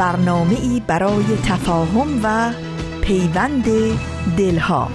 برنامه 0.00 0.60
ای 0.60 0.82
برای 0.86 1.24
تفاهم 1.24 2.20
و 2.22 2.52
پیوند 3.00 3.64
دلها. 4.36 4.90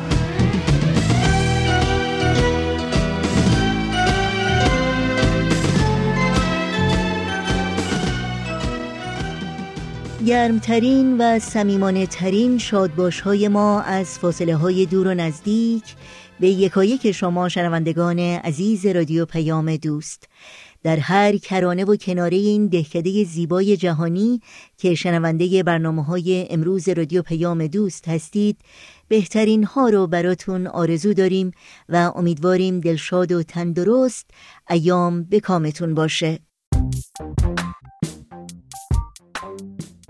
گرمترین 10.26 11.18
و 11.18 11.40
سمیمانه 11.40 12.06
ترین 12.06 12.58
شادباش 12.58 13.22
های 13.22 13.48
ما 13.48 13.82
از 13.82 14.20
فاصله 14.20 14.56
های 14.56 14.86
دور 14.86 15.08
و 15.08 15.14
نزدیک 15.14 15.84
به 16.40 16.48
یکایک 16.48 17.12
شما 17.12 17.50
شنوندگان 17.50 18.20
عزیز 18.20 18.86
رادیو 18.86 19.26
پیام 19.26 19.76
دوست. 19.76 20.28
در 20.86 21.00
هر 21.00 21.38
کرانه 21.38 21.86
و 21.86 21.96
کناره 21.96 22.38
این 22.38 22.68
دهکده 22.68 23.24
زیبای 23.24 23.78
جهانی 23.78 24.42
که 24.78 24.96
شنونده 24.96 25.64
برنامه 25.64 26.04
های 26.04 26.48
امروز 26.50 26.90
رادیو 26.90 27.22
پیام 27.22 27.68
دوست 27.68 28.08
هستید 28.08 28.58
بهترین 29.08 29.64
ها 29.64 29.90
رو 29.90 30.08
براتون 30.08 30.68
آرزو 30.68 31.14
داریم 31.14 31.52
و 31.90 32.12
امیدواریم 32.16 32.80
دلشاد 32.80 33.32
و 33.32 33.44
تندرست 33.44 34.30
ایام 34.70 35.24
به 35.24 35.40
کامتون 35.40 35.94
باشه. 35.94 36.40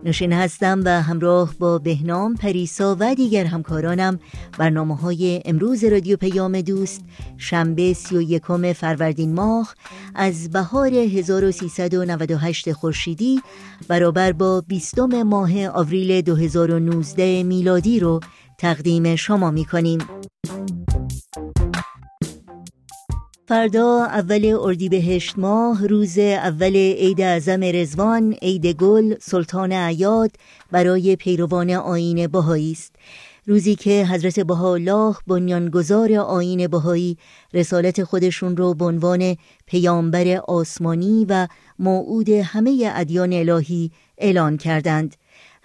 نوشین 0.05 0.33
هستم 0.33 0.81
و 0.85 1.01
همراه 1.01 1.53
با 1.59 1.77
بهنام 1.77 2.35
پریسا 2.35 2.97
و 2.99 3.15
دیگر 3.15 3.45
همکارانم 3.45 4.19
برنامه 4.57 4.95
های 4.95 5.41
امروز 5.45 5.83
رادیو 5.83 6.17
پیام 6.17 6.61
دوست 6.61 7.01
شنبه 7.37 7.93
سی 7.93 8.17
و 8.17 8.21
یکم 8.21 8.73
فروردین 8.73 9.33
ماه 9.33 9.75
از 10.15 10.49
بهار 10.49 10.93
1398 10.93 12.71
خورشیدی 12.71 13.41
برابر 13.87 14.31
با 14.31 14.61
بیستم 14.61 15.23
ماه 15.23 15.67
آوریل 15.67 16.21
2019 16.21 17.43
میلادی 17.43 17.99
رو 17.99 18.19
تقدیم 18.57 19.15
شما 19.15 19.51
می 19.51 19.65
کنیم. 19.65 19.99
فردا 23.47 24.05
اول 24.05 24.57
اردیبهشت 24.61 25.39
ماه 25.39 25.87
روز 25.87 26.17
اول 26.17 26.75
عید 26.75 27.21
اعظم 27.21 27.63
رزوان 27.63 28.33
عید 28.41 28.67
گل 28.67 29.15
سلطان 29.21 29.71
عیاد 29.71 30.31
برای 30.71 31.15
پیروان 31.15 31.71
آین 31.71 32.27
بهایی 32.27 32.71
است. 32.71 32.95
روزی 33.47 33.75
که 33.75 34.07
حضرت 34.11 34.39
بهاءالله 34.39 35.15
بنیانگذار 35.27 36.13
آین 36.13 36.67
بهایی 36.67 37.17
رسالت 37.53 38.03
خودشون 38.03 38.57
رو 38.57 38.73
به 38.73 38.85
عنوان 38.85 39.37
پیامبر 39.65 40.41
آسمانی 40.47 41.25
و 41.29 41.47
موعود 41.79 42.29
همه 42.29 42.91
ادیان 42.95 43.33
الهی 43.33 43.91
اعلان 44.17 44.57
کردند 44.57 45.15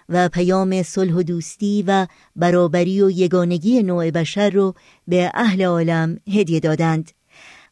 و 0.09 0.29
پیام 0.29 0.83
صلح 0.83 1.13
و 1.13 1.23
دوستی 1.23 1.83
و 1.87 2.07
برابری 2.35 3.01
و 3.01 3.09
یگانگی 3.09 3.83
نوع 3.83 4.11
بشر 4.11 4.49
رو 4.49 4.73
به 5.07 5.31
اهل 5.33 5.61
عالم 5.63 6.17
هدیه 6.27 6.59
دادند. 6.59 7.11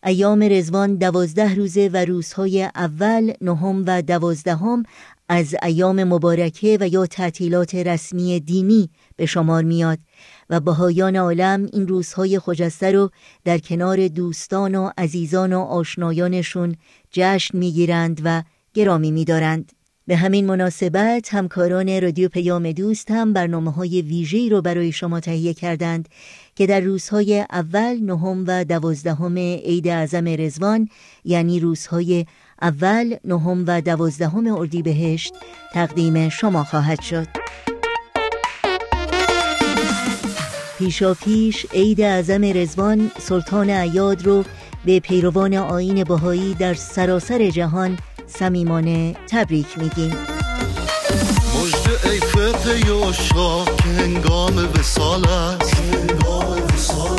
ایام 0.04 0.44
رزوان 0.44 0.96
دوازده 0.96 1.56
روزه 1.56 1.90
و 1.94 2.06
روزهای 2.06 2.64
اول، 2.76 3.34
نهم 3.42 3.84
و 3.88 4.02
دوازدهم 4.02 4.84
از 5.30 5.56
ایام 5.64 6.04
مبارکه 6.04 6.78
و 6.82 6.88
یا 6.88 7.06
تعطیلات 7.06 7.76
رسمی 7.76 8.40
دینی 8.40 8.90
به 9.16 9.26
شمار 9.26 9.64
میاد 9.64 10.00
و 10.50 10.60
بهایان 10.60 11.16
عالم 11.16 11.70
این 11.74 11.88
روزهای 11.88 12.40
خجسته 12.40 12.92
رو 12.92 13.10
در 13.44 13.58
کنار 13.58 14.08
دوستان 14.08 14.76
و 14.76 14.90
عزیزان 14.98 15.54
و 15.54 15.60
آشنایانشون 15.60 16.76
جشن 17.12 17.58
می‌گیرند 17.58 18.22
و 18.24 18.44
گرامی 18.74 19.12
میدارند. 19.12 19.72
به 20.08 20.16
همین 20.16 20.46
مناسبت 20.46 21.34
همکاران 21.34 22.02
رادیو 22.02 22.30
پیام 22.30 22.72
دوست 22.72 23.12
هم 23.12 23.34
برنامه 23.34 23.72
های 23.72 24.02
ویژه‌ای 24.02 24.50
رو 24.50 24.62
برای 24.62 24.92
شما 24.92 25.20
تهیه 25.20 25.54
کردند 25.54 26.10
که 26.60 26.68
در 26.68 26.80
روزهای 26.80 27.46
اول، 27.52 28.00
نهم 28.02 28.44
و 28.48 28.66
دوازدهم 28.66 29.38
عید 29.38 29.88
اعظم 29.88 30.28
رزوان 30.28 30.90
یعنی 31.26 31.60
روزهای 31.60 32.26
اول، 32.62 33.16
نهم 33.26 33.64
و 33.68 33.82
دوازدهم 33.82 34.48
اردیبهشت 34.48 35.34
تقدیم 35.74 36.30
شما 36.30 36.64
خواهد 36.64 37.02
شد. 37.02 37.28
پیشا 40.78 41.14
پیش 41.14 41.66
عید 41.74 42.02
اعظم 42.02 42.44
رزوان 42.44 43.12
سلطان 43.20 43.70
عیاد 43.70 44.26
رو 44.26 44.44
به 44.86 45.00
پیروان 45.00 45.54
آین 45.54 46.04
بهایی 46.04 46.54
در 46.54 46.74
سراسر 46.74 47.50
جهان 47.50 47.98
صمیمانه 48.28 49.16
تبریک 49.30 49.78
میگیم 49.78 50.39
ای 52.10 52.20
فرقه 52.20 52.80
که 53.66 53.84
هنگام 53.84 54.70
وسال 54.76 55.30
است. 55.30 55.82
نه 55.84 57.19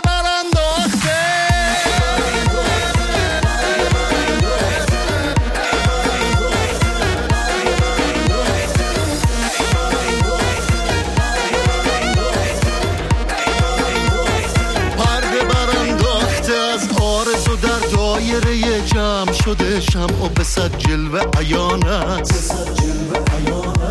شده 19.81 19.91
شم 19.91 20.21
و 20.23 20.29
به 20.29 20.43
صد 20.43 20.77
جلوه 20.77 21.21
عیان 21.39 21.87
است. 21.87 22.51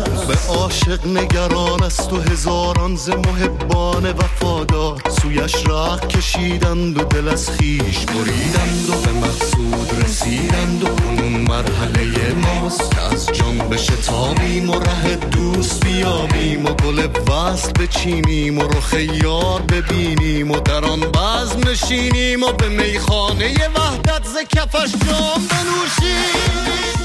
به 0.03 0.37
عاشق 0.49 1.07
نگران 1.07 1.83
است 1.83 2.13
و 2.13 2.21
هزاران 2.21 2.95
ز 2.95 3.09
محبان 3.09 4.11
وفادار. 4.11 5.01
سویش 5.21 5.67
راه 5.67 5.99
کشیدند 5.99 6.97
و 6.97 7.03
دل 7.03 7.27
از 7.27 7.49
خیش 7.49 7.99
بریدند 8.05 8.89
و 8.89 8.93
به 8.93 9.11
مقصود 9.11 10.03
رسیدند 10.03 10.83
و 10.83 10.87
کنون 10.87 11.41
مرحله 11.41 12.33
ماست. 12.33 12.91
که 12.91 13.01
از 13.01 13.25
جان 13.25 13.77
شتابیم 13.77 14.69
و 14.69 14.79
ره 14.79 15.15
دوست 15.15 15.85
بیابیم 15.85 16.65
و 16.65 16.73
گل 16.73 17.07
وصل 17.27 17.71
بچینیم 17.71 18.57
و 18.57 18.63
رخ 18.63 18.93
یار 19.23 19.61
ببینیم 19.61 20.51
و 20.51 20.59
در 20.59 20.85
آن 20.85 20.99
بزم 20.99 21.69
نشینیم 21.69 22.43
و 22.43 22.51
به 22.51 22.69
میخانه 22.69 23.69
وحدت 23.75 24.25
ز 24.25 24.37
کفش 24.55 24.91
جام 25.07 25.47
بنوشیم. 25.49 27.00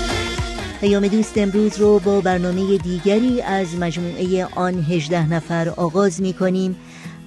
پیام 0.81 1.09
دوست 1.09 1.39
امروز 1.39 1.79
رو 1.79 1.99
با 1.99 2.21
برنامه 2.21 2.79
دیگری 2.79 3.43
از 3.43 3.77
مجموعه 3.81 4.45
آن 4.45 4.85
هجده 4.89 5.29
نفر 5.29 5.69
آغاز 5.69 6.23
می 6.23 6.33
کنیم 6.33 6.77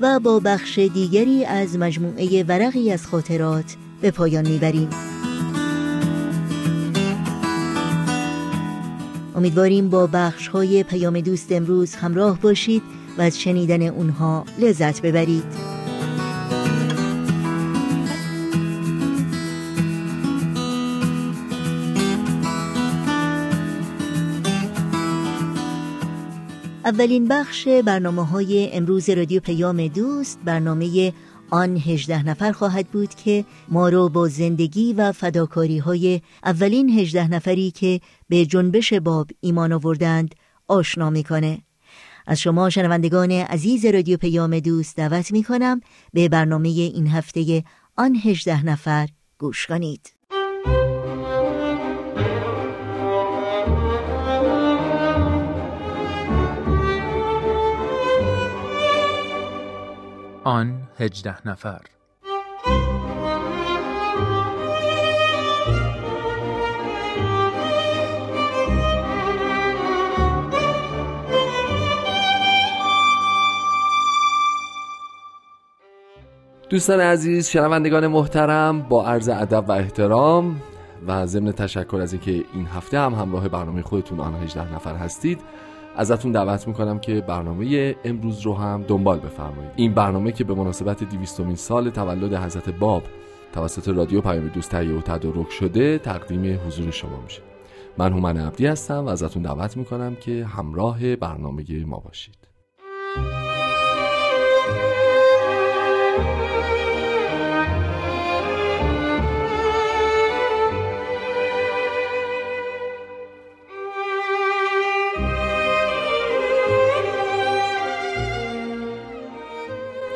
و 0.01 0.19
با 0.19 0.40
بخش 0.40 0.80
دیگری 0.80 1.46
از 1.46 1.78
مجموعه 1.78 2.44
ورقی 2.44 2.92
از 2.92 3.07
خاطرات 3.07 3.75
به 4.01 4.12
پایان 4.12 4.48
می 4.48 4.57
بریم. 4.57 4.90
امیدواریم 9.36 9.90
با 9.90 10.07
بخش 10.07 10.48
های 10.48 10.84
پیام 10.84 11.19
دوست 11.19 11.51
امروز 11.51 11.96
همراه 11.96 12.40
باشید 12.42 12.84
و 13.18 13.22
از 13.22 13.40
شنیدن 13.40 13.81
اونها 13.81 14.46
لذت 14.60 15.01
ببرید. 15.01 15.69
اولین 26.89 27.27
بخش 27.27 27.68
برنامه 27.68 28.25
های 28.25 28.69
امروز 28.74 29.09
رادیو 29.09 29.39
پیام 29.39 29.88
دوست 29.88 30.39
برنامه 30.45 31.13
آن 31.50 31.77
هجده 31.77 32.24
نفر 32.24 32.51
خواهد 32.51 32.88
بود 32.88 33.15
که 33.15 33.45
ما 33.68 33.89
رو 33.89 34.09
با 34.09 34.27
زندگی 34.27 34.94
و 34.94 35.12
فداکاری 35.12 35.77
های 35.77 36.21
اولین 36.44 37.00
هجده 37.00 37.27
نفری 37.27 37.71
که 37.71 38.01
به 38.30 38.45
جنبش 38.45 38.94
باب 38.94 39.30
ایمان 39.41 39.74
آوردند 39.74 40.36
آشنا 40.68 41.09
می‌کنه. 41.09 41.62
از 42.27 42.39
شما 42.39 42.69
شنوندگان 42.69 43.31
عزیز 43.31 43.86
رادیو 43.86 44.18
پیام 44.18 44.59
دوست 44.59 44.97
دعوت 44.97 45.31
می 45.31 45.44
کنم 45.44 45.81
به 46.13 46.30
برنامه 46.30 46.69
این 46.69 47.07
هفته 47.07 47.63
آن 47.97 48.15
هجده 48.24 48.65
نفر 48.65 49.07
گوش 49.39 49.68
کنید. 49.68 50.13
آن 60.44 60.81
هجده 61.00 61.47
نفر. 61.47 61.81
دوستان 76.69 77.00
عزیز 77.00 77.50
شنوندگان 77.50 78.07
محترم 78.07 78.81
با 78.81 79.06
عرض 79.06 79.30
ادب 79.30 79.65
و 79.69 79.71
احترام 79.71 80.62
و 81.07 81.25
ضمن 81.25 81.51
تشکر 81.51 81.97
از 82.01 82.13
اینکه 82.13 82.31
این 82.31 82.68
هفته 82.75 83.00
هم 83.00 83.13
همراه 83.13 83.47
برنامه 83.47 83.81
خودتون 83.81 84.19
آن 84.19 84.36
18 84.36 84.75
نفر 84.75 84.95
هستید 84.95 85.41
ازتون 85.95 86.31
دعوت 86.31 86.68
می‌کنم 86.68 87.00
که 87.00 87.21
برنامه 87.21 87.95
امروز 88.03 88.41
رو 88.41 88.53
هم 88.53 88.83
دنبال 88.88 89.19
بفرمایید. 89.19 89.71
این 89.75 89.94
برنامه 89.94 90.31
که 90.31 90.44
به 90.44 90.53
مناسبت 90.53 91.03
200 91.03 91.56
سال 91.56 91.89
تولد 91.89 92.33
حضرت 92.33 92.69
باب 92.69 93.03
توسط 93.53 93.88
رادیو 93.88 94.21
پیام 94.21 94.47
دوست 94.47 94.71
تهیه 94.71 94.95
و 94.95 95.01
تدارک 95.01 95.51
شده 95.51 95.97
تقدیم 95.97 96.59
حضور 96.68 96.91
شما 96.91 97.21
میشه. 97.24 97.41
من 97.97 98.13
هومن 98.13 98.38
عبدی 98.38 98.65
هستم 98.65 99.06
و 99.06 99.09
ازتون 99.09 99.44
دعوت 99.44 99.77
می‌کنم 99.77 100.15
که 100.15 100.45
همراه 100.45 101.15
برنامه 101.15 101.86
ما 101.86 102.00
باشید. 102.00 102.38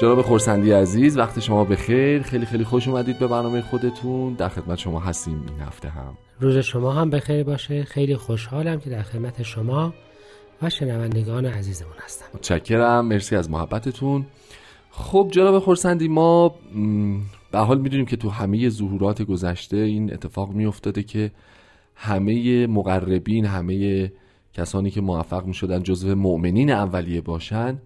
جناب 0.04 0.22
خورسندی 0.22 0.72
عزیز 0.72 1.18
وقت 1.18 1.40
شما 1.40 1.64
به 1.64 1.76
خیر 1.76 2.22
خیلی 2.22 2.46
خیلی 2.46 2.64
خوش 2.64 2.88
اومدید 2.88 3.20
به 3.20 3.28
برنامه 3.28 3.62
خودتون. 3.62 4.34
در 4.34 4.50
خدمت 4.50 4.78
شما 4.78 5.00
هستیم 5.00 5.46
این 5.50 5.60
هفته 5.60 5.90
هم. 5.90 6.18
روز 6.40 6.58
شما 6.58 6.92
هم 6.92 7.10
به 7.10 7.20
خیر 7.20 7.44
باشه. 7.44 7.84
خیلی 7.84 8.16
خوشحالم 8.16 8.80
که 8.80 8.90
در 8.90 9.02
خدمت 9.02 9.44
شما 9.44 9.94
و 10.62 10.70
شنوندگان 10.70 11.46
عزیزمون 11.46 11.94
هستم. 12.06 12.26
متشکرم. 12.34 13.06
مرسی 13.06 13.36
از 13.36 13.50
محبتتون. 13.50 14.26
خب 14.92 15.30
جناب 15.32 15.60
خورسندی 15.60 16.08
ما 16.08 16.56
به 17.52 17.60
حال 17.60 17.80
می‌دونیم 17.80 18.06
که 18.06 18.18
تو 18.18 18.30
همه 18.30 18.70
ظهورات 18.70 19.22
گذشته 19.22 19.78
این 19.78 20.14
اتفاق 20.14 20.52
میافتاده 20.52 21.04
که 21.04 21.32
همه 21.96 22.68
مقربین 22.68 23.46
همه 23.46 24.12
کسانی 24.54 24.92
که 24.92 25.02
موفق 25.02 25.46
می 25.46 25.54
شدن 25.54 25.84
جزو 25.84 26.16
مؤمنین 26.16 26.72
اولیه 26.72 27.22
باشن 27.22 27.78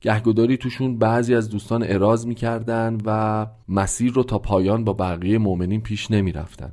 گهگداری 0.00 0.56
توشون 0.56 0.98
بعضی 0.98 1.34
از 1.34 1.48
دوستان 1.48 1.84
اراز 1.86 2.26
می‌کردن 2.26 2.98
و 3.04 3.46
مسیر 3.68 4.12
رو 4.12 4.22
تا 4.22 4.38
پایان 4.38 4.84
با 4.84 4.92
بقیه 4.92 5.38
مؤمنین 5.38 5.80
پیش 5.80 6.10
نمی‌رفتن 6.10 6.72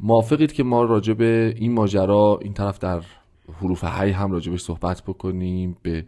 موافقید 0.00 0.52
که 0.52 0.62
ما 0.62 0.82
راجع 0.82 1.12
به 1.12 1.54
این 1.56 1.72
ماجرا 1.72 2.38
این 2.42 2.52
طرف 2.52 2.78
در 2.78 3.02
حروف 3.60 3.84
حی 3.84 4.10
هم 4.10 4.32
راجبش 4.32 4.60
صحبت 4.60 5.02
بکنیم 5.02 5.76
به 5.82 6.04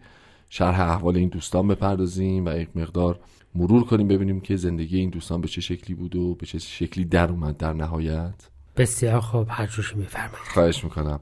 شرح 0.48 0.80
احوال 0.80 1.16
این 1.16 1.28
دوستان 1.28 1.68
بپردازیم 1.68 2.46
و 2.46 2.56
یک 2.56 2.68
مقدار 2.74 3.20
مرور 3.54 3.84
کنیم 3.84 4.08
ببینیم 4.08 4.40
که 4.40 4.56
زندگی 4.56 4.98
این 4.98 5.10
دوستان 5.10 5.40
به 5.40 5.48
چه 5.48 5.60
شکلی 5.60 5.94
بود 5.94 6.16
و 6.16 6.34
به 6.34 6.46
چه 6.46 6.58
شکلی 6.58 7.04
در 7.04 7.30
اومد 7.30 7.56
در 7.56 7.72
نهایت. 7.72 8.34
بسیار 8.76 9.20
خوب 9.20 9.46
هر 9.50 9.66
جوش 9.66 9.96
میفرمایید. 9.96 10.48
خواهش 10.54 10.84
می‌کنم. 10.84 11.20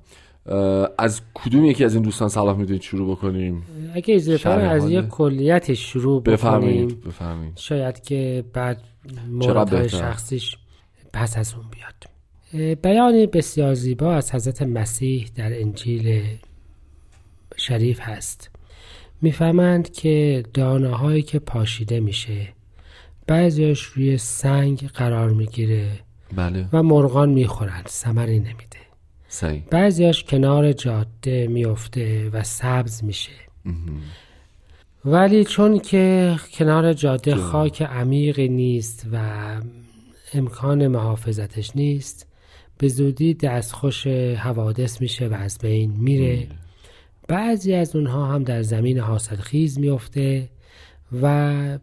از 0.99 1.21
کدوم 1.35 1.65
یکی 1.65 1.85
از 1.85 1.94
این 1.94 2.03
دوستان 2.03 2.29
صلاح 2.29 2.56
می‌دونید 2.56 2.83
شروع 2.83 3.17
بکنیم؟ 3.17 3.62
اگه 3.94 4.15
اجازه 4.15 4.50
از 4.50 4.91
یک 4.91 5.09
کلیت 5.09 5.75
شروع 5.75 6.23
بکنیم. 6.23 6.89
بفهمید. 6.89 7.53
شاید 7.56 8.03
که 8.03 8.44
بعد 8.53 8.83
مورد 9.31 9.87
شخصیش 9.87 10.56
پس 11.12 11.39
از 11.39 11.55
اون 11.55 11.65
بیاد. 11.71 11.94
بیان 12.83 13.27
بسیار 13.27 13.75
زیبا 13.75 14.15
از 14.15 14.35
حضرت 14.35 14.62
مسیح 14.62 15.31
در 15.35 15.61
انجیل 15.61 16.23
شریف 17.56 18.00
هست. 18.00 18.50
می‌فهمند 19.23 19.93
که 19.93 20.43
دانه 20.55 20.89
هایی 20.89 21.23
که 21.23 21.39
پاشیده 21.39 22.00
میشه 22.00 22.49
بعضیش 23.27 23.83
روی 23.83 24.19
سنگ 24.19 24.89
قرار 24.94 25.31
می‌گیره 25.31 25.89
بله. 26.37 26.69
و 26.73 26.83
مرغان 26.83 27.29
می‌خورند. 27.31 27.89
ثمری 27.89 28.39
نمیده. 28.39 28.81
بعضیش 29.70 30.25
کنار 30.25 30.73
جاده 30.73 31.46
میفته 31.46 32.31
و 32.32 32.43
سبز 32.43 33.05
میشه. 33.05 33.32
ولی 35.05 35.44
چون 35.44 35.79
که 35.79 36.37
کنار 36.55 36.93
جاده 36.93 37.34
خاک 37.34 37.82
عمیقی 37.82 38.49
نیست 38.49 39.06
و 39.12 39.19
امکان 40.34 40.87
محافظتش 40.87 41.76
نیست 41.76 42.26
به 42.79 42.88
زودی 42.88 43.34
دستخوش 43.34 44.06
حوادث 44.37 45.00
میشه 45.00 45.29
و 45.29 45.34
از 45.34 45.58
بین 45.58 45.93
میره. 45.99 46.46
بعضی 47.29 47.75
از 47.75 47.96
اونها 47.96 48.26
هم 48.26 48.44
در 48.44 48.62
زمین 48.62 48.99
حاصل 48.99 49.37
خیز 49.37 49.79
میفته 49.79 50.49
و 51.23 51.79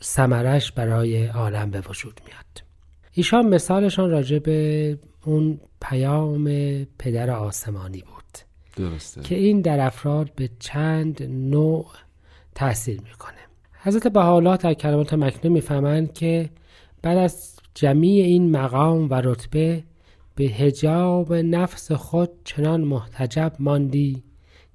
سمرش 0.00 0.72
برای 0.72 1.26
عالم 1.26 1.70
به 1.70 1.80
وجود 1.80 2.20
میاد. 2.26 2.62
ایشان 3.12 3.46
مثالشان 3.48 4.10
راجع 4.10 4.38
به 4.38 4.98
اون 5.24 5.60
پیام 5.82 6.44
پدر 6.98 7.30
آسمانی 7.30 8.00
بود. 8.00 8.38
درسته. 8.76 9.20
که 9.20 9.34
این 9.34 9.60
در 9.60 9.80
افراد 9.80 10.34
به 10.34 10.50
چند 10.58 11.22
نوع 11.22 11.86
تاثیر 12.54 13.00
می‌کنه. 13.00 13.38
حضرت 13.82 14.06
بحالا 14.06 14.56
در 14.56 14.74
کلمات 14.74 15.14
مکنه 15.14 15.52
می‌فهمند 15.52 16.12
که 16.12 16.50
بعد 17.02 17.18
از 17.18 17.56
جمیع 17.74 18.24
این 18.24 18.50
مقام 18.50 19.10
و 19.10 19.14
رتبه 19.14 19.84
به 20.34 20.44
هجاب 20.44 21.34
نفس 21.34 21.92
خود 21.92 22.30
چنان 22.44 22.80
محتجب 22.80 23.52
ماندی 23.58 24.22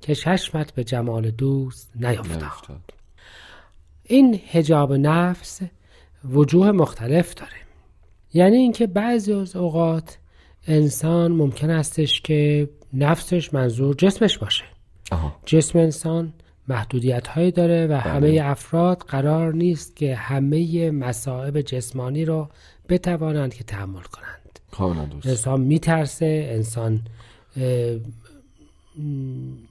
که 0.02 0.16
چشمت 0.16 0.72
به 0.74 0.84
جمال 0.84 1.32
دوست 1.32 1.92
نیفتاد. 1.96 2.94
این 4.04 4.40
هجاب 4.52 4.94
نفس 4.94 5.62
وجوه 6.26 6.72
مختلف 6.72 7.34
داره. 7.34 7.52
یعنی 8.34 8.58
اینکه 8.58 8.88
بعضی 8.88 9.34
از 9.34 9.56
اوقات 9.56 10.18
انسان 10.68 11.32
ممکن 11.32 11.70
استش 11.70 12.22
که 12.22 12.70
نفسش 12.94 13.54
منظور 13.54 13.96
جسمش 13.96 14.38
باشه. 14.38 14.64
جسم 15.46 15.80
انسان 15.80 16.34
محدودیت 16.68 17.28
هایی 17.28 17.52
داره 17.52 17.86
و 17.86 17.88
بله. 17.88 18.00
همه 18.00 18.40
افراد 18.44 18.98
قرار 18.98 19.54
نیست 19.54 19.96
که 19.96 20.16
همه 20.16 20.92
مصائب 20.92 21.62
جسمانی 21.62 22.26
رو 22.26 22.50
بتوانند 22.90 23.54
که 23.54 23.64
تحمل 23.64 24.02
کنند. 24.02 24.60
انسان 25.26 25.62
میترسه 25.62 26.50
انسان 26.52 27.02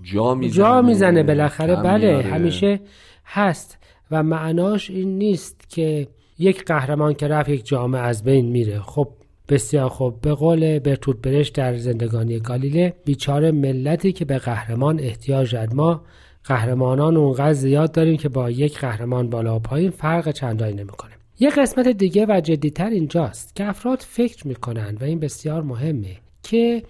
جا 0.03 0.35
می‌زنه, 0.35 0.57
جا 0.57 0.83
می‌زنه. 0.83 1.23
بالاخره. 1.23 1.77
بله 1.77 2.23
همیشه 2.23 2.81
هست 3.27 3.79
و 4.11 4.23
معناش 4.23 4.91
این 4.91 5.19
نیست 5.19 5.71
که 5.71 6.09
یک 6.39 6.65
قهرمان 6.65 7.15
که 7.15 7.29
رفت 7.29 7.49
یک 7.49 7.67
جامعه 7.67 8.01
از 8.01 8.25
بین 8.25 8.47
میره. 8.47 8.81
خب 8.81 9.09
بسیار 9.49 9.89
خوب. 9.89 10.21
به 10.21 10.35
قول 10.35 10.79
برتوت 10.79 11.17
برش 11.23 11.49
در 11.49 11.77
زندگانی 11.77 12.39
گالیله 12.39 12.95
بیچاره 13.05 13.51
ملتی 13.51 14.13
که 14.13 14.25
به 14.25 14.39
قهرمان 14.39 15.01
احتیاج 15.01 15.53
دارد. 15.53 15.75
ما 15.75 16.05
قهرمانان 16.45 17.17
اونقدر 17.17 17.53
زیاد 17.53 17.93
داریم 17.93 18.17
که 18.17 18.29
با 18.29 18.51
یک 18.51 18.79
قهرمان 18.79 19.31
بالا 19.31 19.57
و 19.57 19.59
پایین 19.59 19.91
فرق 19.91 20.31
چندانی 20.31 20.73
نمی‌کنه. 20.73 21.13
یک 21.41 21.55
قسمت 21.59 21.89
دیگه 21.89 22.27
و 22.29 22.41
جدیتر 22.41 22.91
اینجاست 22.91 23.57
که 23.57 23.65
افراد 23.65 23.99
فکر 23.99 24.47
می‌کنند 24.47 25.03
و 25.03 25.05
این 25.05 25.21
بسیار 25.21 25.63
مهمه 25.63 26.17
که 26.43 26.83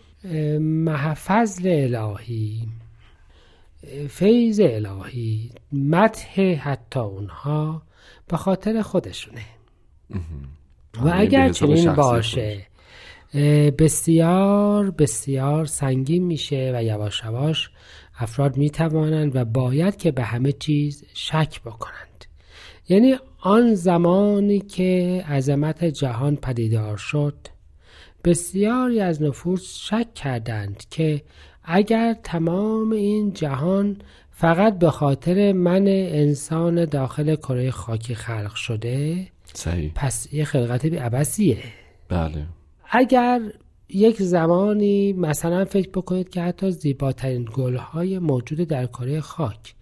محفظل 0.60 1.94
الهی 1.94 2.68
فیض 4.08 4.60
الهی 4.60 5.50
مدح 5.72 6.40
حتی 6.40 7.00
اونها 7.00 7.82
به 8.28 8.36
خاطر 8.36 8.82
خودشونه. 8.82 9.42
و 11.02 11.12
اگر 11.14 11.48
چنین 11.48 11.92
باشه 11.92 12.66
بسیار 13.78 14.90
بسیار 14.90 15.64
سنگین 15.64 16.24
میشه 16.24 16.72
و 16.74 16.84
یواش 16.84 17.22
یواش 17.24 17.70
افراد 18.18 18.56
می‌توانند 18.56 19.36
و 19.36 19.44
باید 19.44 19.96
که 19.96 20.10
به 20.10 20.22
همه 20.22 20.52
چیز 20.52 21.04
شک 21.14 21.60
بکنند. 21.60 22.24
یعنی 22.88 23.16
آن 23.40 23.74
زمانی 23.74 24.60
که 24.60 25.24
عظمت 25.28 25.84
جهان 25.84 26.36
پدیدار 26.36 26.96
شد 26.96 27.34
بسیاری 28.24 29.00
از 29.00 29.22
نفوس 29.22 29.78
شک 29.78 30.14
کردند 30.14 30.84
که 30.90 31.22
اگر 31.64 32.16
تمام 32.22 32.90
این 32.90 33.32
جهان 33.32 33.96
فقط 34.30 34.78
به 34.78 34.90
خاطر 34.90 35.52
من 35.52 35.86
انسان 35.88 36.84
داخل 36.84 37.36
کره 37.36 37.70
خاکی 37.70 38.14
خلق 38.14 38.54
شده 38.54 39.26
صحیح. 39.56 39.92
پس 39.94 40.32
یه 40.32 40.44
خلقت 40.44 40.86
بی 40.86 40.96
عبسیه 40.96 41.58
بله. 42.08 42.46
اگر 42.90 43.40
یک 43.88 44.22
زمانی 44.22 45.12
مثلا 45.12 45.64
فکر 45.64 45.88
بکنید 45.88 46.28
که 46.28 46.42
حتی 46.42 46.70
زیباترین 46.70 47.48
گلهای 47.54 48.18
موجود 48.18 48.58
در 48.58 48.86
کره 48.86 49.20
خاک 49.20 49.74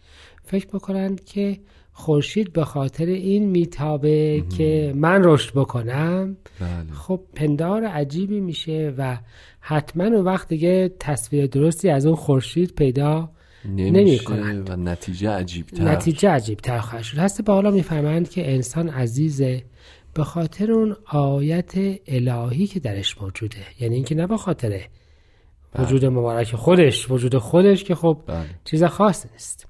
فکر 0.45 0.67
بکنند 0.67 1.25
که 1.25 1.59
خورشید 1.93 2.53
به 2.53 2.65
خاطر 2.65 3.07
این 3.07 3.47
میتابه 3.47 4.45
که 4.57 4.93
من 4.97 5.25
رشد 5.25 5.55
بکنم 5.55 6.37
بله. 6.61 6.93
خب 6.93 7.21
پندار 7.35 7.85
عجیبی 7.85 8.41
میشه 8.41 8.95
و 8.99 9.19
حتما 9.61 10.05
اون 10.05 10.25
وقت 10.25 10.49
دیگه 10.49 10.91
تصویر 11.01 11.47
درستی 11.47 11.91
از 11.91 12.07
اون 12.07 12.17
خورشید 12.17 12.75
پیدا 12.75 13.31
کنند. 14.19 14.71
و 14.71 14.77
نتیجه 14.77 15.31
عجیب 15.31 15.67
تر 15.67 15.85
نتیجه 15.85 16.29
عجیب 16.29 16.59
تر 16.59 16.79
خواهد 16.79 17.05
شد. 17.05 17.19
هست 17.19 17.43
به 17.43 17.53
حالا 17.53 17.71
می‌فهمند 17.71 18.31
که 18.31 18.53
انسان 18.53 18.89
عزیزه 18.89 19.63
به 20.15 20.25
خاطر 20.25 20.73
اون 20.73 20.97
آیت 21.07 21.73
الهی 22.07 22.67
که 22.67 22.81
درش 22.81 23.23
موجوده. 23.23 23.57
یعنی 23.81 23.95
اینکه 23.95 24.15
نه 24.15 24.27
به 24.27 24.37
خاطر 24.37 24.81
وجود 25.79 26.05
مبارک 26.05 26.55
خودش 26.55 27.11
وجود 27.11 27.39
خودش 27.39 27.85
که 27.85 27.95
خب 27.95 28.19
بله. 28.27 28.47
چیز 28.65 28.85
خاص 28.85 29.27
نیست. 29.33 29.67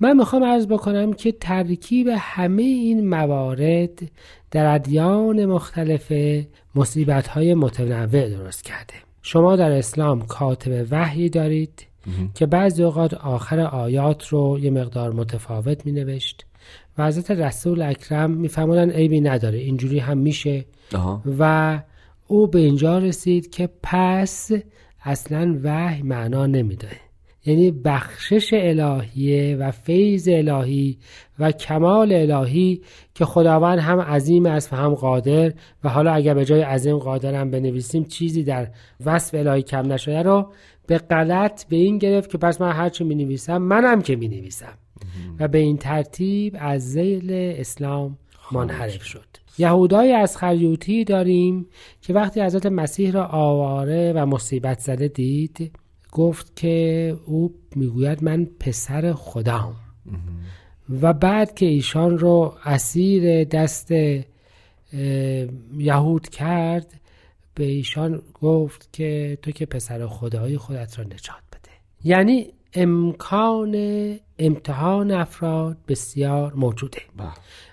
من 0.00 0.16
می‌خوام 0.16 0.44
عرض 0.44 0.66
بکنم 0.66 1.12
که 1.12 1.32
ترکیب 1.32 2.08
همه 2.18 2.62
این 2.62 3.08
موارد 3.08 4.02
در 4.50 4.74
ادیان 4.74 5.46
مختلف 5.46 6.12
مصیبت 6.74 7.26
های 7.26 7.54
متنوع 7.54 8.28
درست 8.28 8.64
کرده. 8.64 8.94
شما 9.22 9.56
در 9.56 9.70
اسلام 9.70 10.26
کاتب 10.26 10.86
وحی 10.90 11.28
دارید. 11.28 11.86
که 12.34 12.46
بعضی 12.46 12.82
اوقات 12.82 13.14
آخر 13.14 13.60
آیات 13.60 14.28
رو 14.28 14.58
یه 14.62 14.70
مقدار 14.70 15.12
متفاوت 15.12 15.86
می 15.86 15.92
نوشت 15.92 16.46
و 16.98 17.06
حضرت 17.06 17.30
رسول 17.30 17.82
اکرم 17.82 18.30
میفرمودن 18.30 18.90
عیبی 18.90 19.20
نداره 19.20 19.58
اینجوری 19.58 19.98
هم 19.98 20.18
میشه. 20.18 20.64
و 21.38 21.82
او 22.26 22.46
به 22.46 22.58
اینجا 22.58 22.98
رسید 22.98 23.50
که 23.50 23.68
پس 23.82 24.50
اصلا 25.04 25.60
وحی 25.62 26.02
معنا 26.02 26.46
نمیده 26.46 26.88
یعنی 27.46 27.70
بخشش 27.70 28.50
الهیه 28.52 29.56
و 29.56 29.70
فیض 29.70 30.28
الهی 30.28 30.98
و 31.38 31.52
کمال 31.52 32.12
الهی 32.12 32.80
که 33.14 33.24
خداوند 33.24 33.78
هم 33.78 34.00
عظیم 34.00 34.46
است 34.46 34.72
و 34.72 34.76
هم 34.76 34.94
قادر 34.94 35.52
و 35.84 35.88
حالا 35.88 36.12
اگر 36.12 36.34
به 36.34 36.44
جای 36.44 36.60
عظیم 36.60 36.98
قادر 36.98 37.34
هم 37.34 37.50
بنویسیم 37.50 38.04
چیزی 38.04 38.42
در 38.44 38.68
وصف 39.04 39.34
الهی 39.34 39.62
کم 39.62 39.92
نشده 39.92 40.22
رو 40.22 40.52
به 40.86 40.98
غلط 40.98 41.64
به 41.64 41.76
این 41.76 41.98
گرفت 41.98 42.30
که 42.30 42.38
پس 42.38 42.60
من 42.60 42.72
هرچی 42.72 43.04
می 43.04 43.14
نویسم 43.14 43.58
منم 43.58 44.02
که 44.02 44.16
می 44.16 44.28
نویسم 44.28 44.78
و 45.40 45.48
به 45.48 45.58
این 45.58 45.76
ترتیب 45.76 46.56
از 46.58 46.82
زیل 46.92 47.32
اسلام 47.32 48.18
منحرف 48.52 49.04
شد. 49.04 49.24
یهودای 49.58 50.12
از 50.12 50.36
خریوتی 50.36 51.04
داریم 51.04 51.66
که 52.00 52.12
وقتی 52.12 52.40
حضرت 52.40 52.66
مسیح 52.66 53.12
را 53.12 53.26
آواره 53.26 54.12
و 54.16 54.26
مصیبت 54.26 54.78
زده 54.78 55.08
دید 55.08 55.78
گفت 56.12 56.56
که 56.56 57.16
او 57.26 57.54
می‌گوید 57.76 58.24
من 58.24 58.46
پسر 58.60 59.12
خدام. 59.12 59.74
و 61.02 61.12
بعد 61.12 61.54
که 61.54 61.66
ایشان 61.66 62.18
رو 62.18 62.54
اسیر 62.64 63.44
دست 63.44 63.90
یهود 65.78 66.28
کرد 66.28 67.00
به 67.54 67.64
ایشان 67.64 68.22
گفت 68.42 68.88
که 68.92 69.38
تو 69.42 69.50
که 69.50 69.66
پسر 69.66 70.06
خدای 70.06 70.58
خودت 70.58 70.98
را 70.98 71.04
نجات 71.04 71.42
بده 71.52 71.70
یعنی 72.04 72.46
امکان 72.74 73.74
امتحان 74.38 75.10
افراد 75.10 75.76
بسیار 75.88 76.52
موجوده 76.54 76.98
بله. 77.16 77.28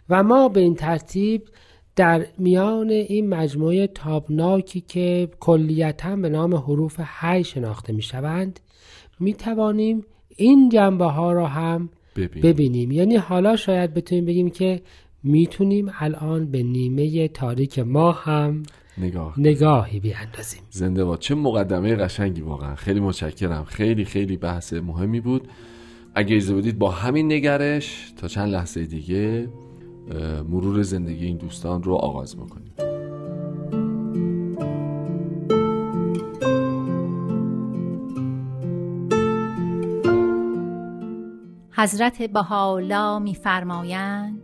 و 0.09 0.23
ما 0.23 0.49
به 0.49 0.59
این 0.59 0.75
ترتیب 0.75 1.49
در 1.95 2.25
میان 2.37 2.89
این 2.89 3.29
مجموعه 3.29 3.87
تابناکی 3.87 4.81
که 4.81 5.29
کلیتا 5.39 6.15
به 6.15 6.29
نام 6.29 6.55
حروف 6.55 6.99
حی 6.99 7.43
شناخته 7.43 7.93
می 7.93 8.01
شوند 8.01 8.59
می 9.19 9.33
توانیم 9.33 10.05
این 10.35 10.69
جنبه 10.69 11.05
ها 11.05 11.31
را 11.31 11.47
هم 11.47 11.89
ببین. 12.15 12.43
ببینیم 12.43 12.91
یعنی 12.91 13.15
حالا 13.15 13.55
شاید 13.55 13.93
بتونیم 13.93 14.25
بگیم 14.25 14.49
که 14.49 14.81
می‌تونیم 15.23 15.91
الان 15.99 16.51
به 16.51 16.63
نیمه 16.63 17.27
تاریک 17.27 17.79
ما 17.79 18.11
هم 18.11 18.63
نگاه 18.97 19.39
نگاهی 19.39 19.99
بیاندازیم. 19.99 20.61
زنده 20.69 21.05
باد. 21.05 21.19
چه 21.19 21.35
مقدمه 21.35 21.95
قشنگی 21.95 22.41
واقعا. 22.41 22.75
خیلی 22.75 22.99
متشکرم. 22.99 23.63
خیلی 23.63 24.05
خیلی 24.05 24.37
بحث 24.37 24.73
مهمی 24.73 25.19
بود. 25.19 25.47
اگه 26.15 26.35
اجازه 26.35 26.55
بدید 26.55 26.79
با 26.79 26.91
همین 26.91 27.31
نگرش 27.31 28.13
تا 28.17 28.27
چند 28.27 28.49
لحظه 28.49 28.85
دیگه 28.85 29.49
مرور 30.49 30.81
زندگی 30.81 31.25
این 31.25 31.37
دوستان 31.37 31.83
رو 31.83 31.95
آغاز 31.95 32.35
بکنیم. 32.37 32.73
حضرت 41.71 42.21
بهاءالله 42.21 43.19
میفرمایند 43.19 44.41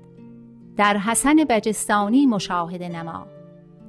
در 0.77 0.97
حسن 0.97 1.35
بجستانی 1.49 2.25
مشاهده 2.25 2.89
نما. 2.89 3.36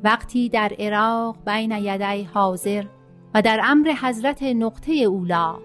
وقتی 0.04 0.48
در 0.48 0.72
عراق 0.78 1.36
بین 1.46 1.72
یدی 1.72 2.22
حاضر 2.22 2.84
و 3.34 3.42
در 3.42 3.60
امر 3.64 3.92
حضرت 4.02 4.42
نقطه 4.42 4.92
اولا 4.92 5.56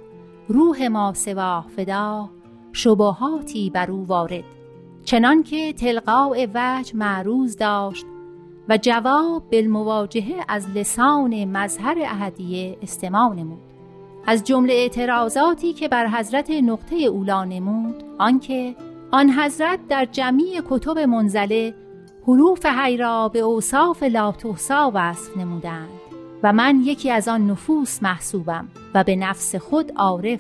روح 0.48 0.88
ما 0.88 1.14
سواه 1.14 1.68
فدا 1.76 2.30
شبهاتی 2.74 3.70
بر 3.70 3.92
او 3.92 4.08
وارد. 4.08 4.44
چنان 5.04 5.44
که 5.44 5.74
تلقاء 5.74 6.48
وجه 6.54 6.96
معروض 6.96 7.58
داشت 7.58 8.06
و 8.70 8.78
جواب 8.82 9.50
بالمواجهه 9.52 10.46
از 10.48 10.70
لسان 10.70 11.46
مظهر 11.46 11.98
احدیه 12.00 12.78
استماع 12.82 13.34
نمود. 13.34 13.62
از 14.28 14.44
جمله 14.44 14.74
اعتراضاتی 14.74 15.74
که 15.74 15.88
بر 15.88 16.08
حضرت 16.08 16.52
نقطه 16.52 16.96
اولا 16.96 17.44
نمود 17.44 18.04
آنکه 18.18 18.76
آن 19.12 19.30
حضرت 19.30 19.80
در 19.90 20.06
جمعی 20.06 20.62
کتب 20.70 21.00
منزله 21.00 21.74
حروف 22.28 22.66
حی 22.66 22.98
را 22.98 23.30
به 23.30 23.40
اوصاف 23.40 24.04
لا 24.04 24.32
تحصا 24.32 24.92
وصف 24.94 25.38
نمودند 25.38 25.90
و 26.44 26.54
من 26.54 26.82
یکی 26.86 27.12
از 27.12 27.28
آن 27.28 27.48
نفوس 27.48 28.04
محسوبم 28.04 28.68
و 28.94 29.04
به 29.04 29.16
نفس 29.16 29.56
خود 29.56 29.92
عارف 29.96 30.40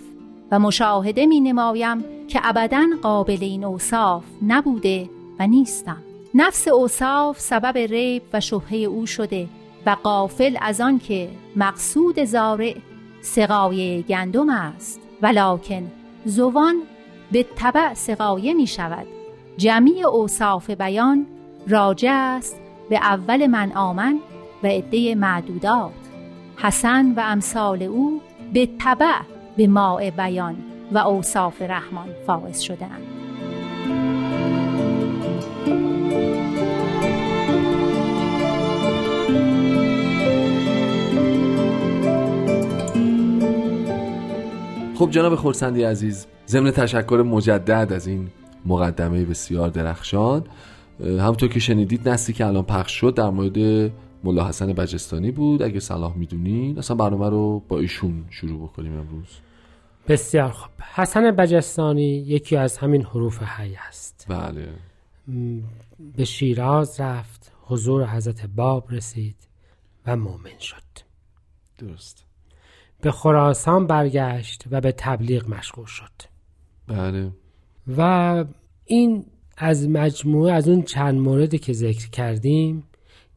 و 0.51 0.59
مشاهده 0.59 1.25
می 1.25 1.39
نمایم 1.39 2.03
که 2.27 2.39
ابدا 2.43 2.85
قابل 3.01 3.37
این 3.41 3.63
اوصاف 3.63 4.23
نبوده 4.47 5.09
و 5.39 5.47
نیستم. 5.47 5.97
نفس 6.33 6.67
اوصاف 6.67 7.39
سبب 7.39 7.77
ریب 7.77 8.23
و 8.33 8.39
شبهه 8.39 8.75
او 8.75 9.05
شده 9.05 9.47
و 9.85 9.97
قافل 10.03 10.57
از 10.61 10.81
آن 10.81 10.99
که 10.99 11.29
مقصود 11.55 12.23
زارع 12.23 12.75
سقای 13.21 14.03
گندم 14.03 14.49
است. 14.49 15.01
ولکن 15.21 15.91
زوان 16.25 16.75
به 17.31 17.45
طبع 17.55 17.93
سقایه 17.93 18.53
می 18.53 18.67
شود. 18.67 19.07
جمیع 19.57 20.07
اوصاف 20.07 20.69
بیان 20.69 21.25
راجع 21.67 22.11
است 22.11 22.59
به 22.89 22.97
اول 22.97 23.47
من 23.47 23.71
آمن 23.71 24.19
و 24.63 24.67
عده 24.67 25.15
معدودات. 25.15 25.91
حسن 26.57 27.13
و 27.13 27.19
امثال 27.19 27.83
او 27.83 28.21
به 28.53 28.69
طبع 28.79 29.13
به 29.57 29.67
ماء 29.67 30.09
بیان 30.09 30.55
و 30.91 30.97
اوصاف 30.97 31.61
رحمان 31.61 32.07
فائز 32.27 32.61
شدهاند. 32.61 33.07
خب 44.95 45.09
جناب 45.09 45.35
خورسندی 45.35 45.83
عزیز 45.83 46.27
ضمن 46.47 46.71
تشکر 46.71 47.23
مجدد 47.25 47.93
از 47.93 48.07
این 48.07 48.27
مقدمه 48.65 49.25
بسیار 49.25 49.69
درخشان 49.69 50.43
همونطور 51.03 51.49
که 51.49 51.59
شنیدید 51.59 52.09
نسلی 52.09 52.35
که 52.35 52.45
الان 52.45 52.63
پخش 52.63 52.91
شد 52.91 53.13
در 53.13 53.29
مورد 53.29 53.57
ملا 54.23 54.47
حسن 54.47 54.73
بجستانی 54.73 55.31
بود. 55.31 55.61
اگه 55.61 55.79
صلاح 55.79 56.17
می‌دونین 56.17 56.77
اصلا 56.77 56.95
برنامه 56.95 57.29
رو 57.29 57.59
با 57.67 57.79
ایشون 57.79 58.25
شروع 58.29 58.67
بکنیم 58.67 58.97
امروز. 58.97 59.27
بسیار 60.07 60.49
خوب. 60.49 60.71
حسن 60.93 61.31
بجستانی 61.31 62.03
یکی 62.03 62.55
از 62.55 62.77
همین 62.77 63.01
حروف 63.01 63.43
حی 63.43 63.75
است. 63.75 64.25
بله. 64.29 64.69
به 66.17 66.25
شیراز 66.25 67.01
رفت 67.01 67.51
حضور 67.65 68.05
حضرت 68.05 68.45
باب 68.45 68.91
رسید 68.91 69.35
و 70.05 70.15
مؤمن 70.15 70.59
شد. 70.59 70.83
درست. 71.77 72.25
به 73.01 73.11
خراسان 73.11 73.87
برگشت 73.87 74.63
و 74.71 74.81
به 74.81 74.91
تبلیغ 74.91 75.49
مشغول 75.49 75.85
شد. 75.85 76.11
بله. 76.87 77.31
و 77.97 78.45
این 78.85 79.25
از 79.57 79.89
مجموعه 79.89 80.53
از 80.53 80.67
اون 80.67 80.81
چند 80.81 81.19
موردی 81.19 81.57
که 81.57 81.73
ذکر 81.73 82.09
کردیم 82.09 82.83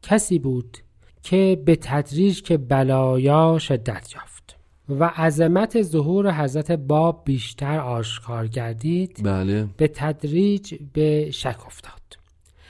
کسی 0.01 0.39
بود 0.39 0.77
که 1.23 1.61
به 1.65 1.75
تدریج 1.75 2.41
که 2.41 2.57
بلایا 2.57 3.57
شدت 3.59 4.13
یافت 4.15 4.57
و 4.89 5.03
عظمت 5.03 5.81
ظهور 5.81 6.43
حضرت 6.43 6.71
باب 6.71 7.21
بیشتر 7.25 7.79
آشکار 7.79 8.47
گردید 8.47 9.19
بله. 9.23 9.67
به 9.77 9.87
تدریج 9.87 10.75
به 10.93 11.31
شک 11.31 11.65
افتاد. 11.65 12.01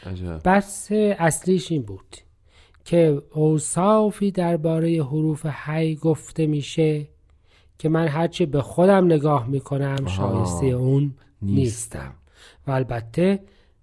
عجب. 0.05 0.41
بحث 0.43 0.91
اصلیش 1.19 1.71
این 1.71 1.81
بود 1.81 2.17
که 2.85 3.21
اوصافی 3.33 4.31
درباره 4.31 5.03
حروف 5.03 5.45
حی 5.45 5.95
گفته 5.95 6.47
میشه 6.47 7.07
که 7.79 7.89
من 7.89 8.07
هرچی 8.07 8.45
به 8.45 8.61
خودم 8.61 9.05
نگاه 9.05 9.47
می‌کنم 9.47 10.05
شایسته 10.07 10.65
اون 10.65 11.13
نیستم. 11.41 12.13
و 12.67 12.71
البته 12.71 13.39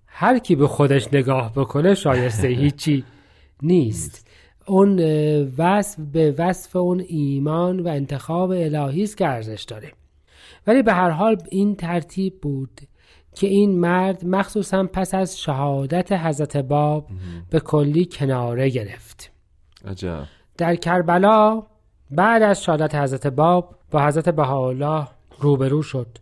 هر 0.07 0.39
کی 0.39 0.57
به 0.57 0.69
خودش 0.69 1.15
نگاه 1.15 1.53
بکنه 1.53 1.95
شایسته 1.95 2.49
هیچی 2.49 3.05
نیست. 3.63 4.27
اون 4.67 5.01
وصف 5.59 6.01
به 6.13 6.35
وصف 6.39 6.77
اون 6.77 7.05
ایمان 7.09 7.81
و 7.81 7.89
انتخاب 7.89 8.51
الهی 8.51 9.03
است 9.03 9.17
که 9.17 9.27
ارزش 9.27 9.63
داره. 9.63 9.93
ولی 10.67 10.83
به 10.83 10.93
هر 10.93 11.11
حال 11.11 11.37
این 11.51 11.77
ترتیب 11.77 12.41
بود 12.41 12.81
که 13.35 13.47
این 13.47 13.79
مرد 13.79 14.27
مخصوصا 14.27 14.85
پس 14.85 15.15
از 15.15 15.39
شهادت 15.41 16.13
حضرت 16.13 16.57
باب 16.57 17.07
به 17.51 17.61
کلی 17.61 18.05
کناره 18.05 18.69
گرفت. 18.71 19.31
عجب. 19.85 20.25
در 20.59 20.77
کربلا 20.77 21.63
بعد 22.11 22.43
از 22.43 22.63
شهادت 22.63 22.95
حضرت 22.95 23.27
باب 23.27 23.75
با 23.91 24.07
حضرت 24.07 24.29
بهاءالله 24.29 25.09
روبرو 25.41 25.83
شد. 25.83 26.19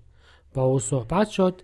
با 0.54 0.62
او 0.62 0.78
صحبت 0.78 1.28
شد. 1.28 1.62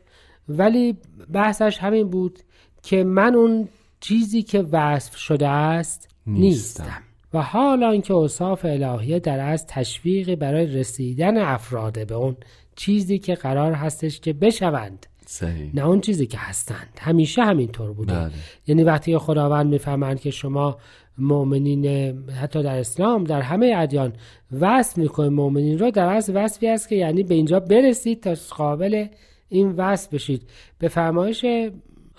ولی 0.48 0.96
بحثش 1.32 1.78
همین 1.78 2.08
بود 2.08 2.38
که 2.82 3.04
من 3.04 3.34
اون 3.34 3.68
چیزی 4.00 4.42
که 4.42 4.64
وصف 4.72 5.16
شده 5.16 5.48
است 5.48 6.08
نیستم. 6.26 6.84
نیستم. 6.84 7.02
و 7.34 7.42
حالا 7.42 7.96
که 7.96 8.14
اوصاف 8.14 8.64
الهیه 8.64 9.18
در 9.18 9.40
از 9.40 9.66
تشویقی 9.66 10.36
برای 10.36 10.66
رسیدن 10.66 11.36
افراد 11.36 12.06
به 12.06 12.14
اون 12.14 12.36
چیزی 12.76 13.18
که 13.18 13.34
قرار 13.34 13.72
هستش 13.72 14.20
که 14.20 14.32
بشوند. 14.32 15.06
صحیح. 15.26 15.70
نه 15.74 15.86
اون 15.86 16.00
چیزی 16.00 16.26
که 16.26 16.38
هستند. 16.38 16.98
همیشه 17.00 17.42
همینطور 17.42 17.92
بوده. 17.92 18.14
بله. 18.14 18.30
یعنی 18.66 18.84
وقتی 18.84 19.18
خداوند 19.18 19.66
می‌فهمند 19.66 20.20
که 20.20 20.30
شما 20.30 20.78
مؤمنین 21.18 21.86
حتی 22.30 22.62
در 22.62 22.78
اسلام 22.78 23.24
در 23.24 23.40
همه 23.40 23.74
ادیان 23.76 24.12
وصف 24.60 24.98
می‌کنه 24.98 25.28
مؤمنین 25.28 25.78
رو 25.78 25.90
در 25.90 26.14
از 26.14 26.30
وصفی 26.30 26.68
است 26.68 26.88
که 26.88 26.96
یعنی 26.96 27.22
به 27.22 27.34
اینجا 27.34 27.60
برسید 27.60 28.22
تا 28.22 28.34
قابل 28.56 29.06
این 29.48 29.72
وصف 29.72 30.14
بشید. 30.14 30.48
به 30.78 30.88
فرمایش 30.88 31.44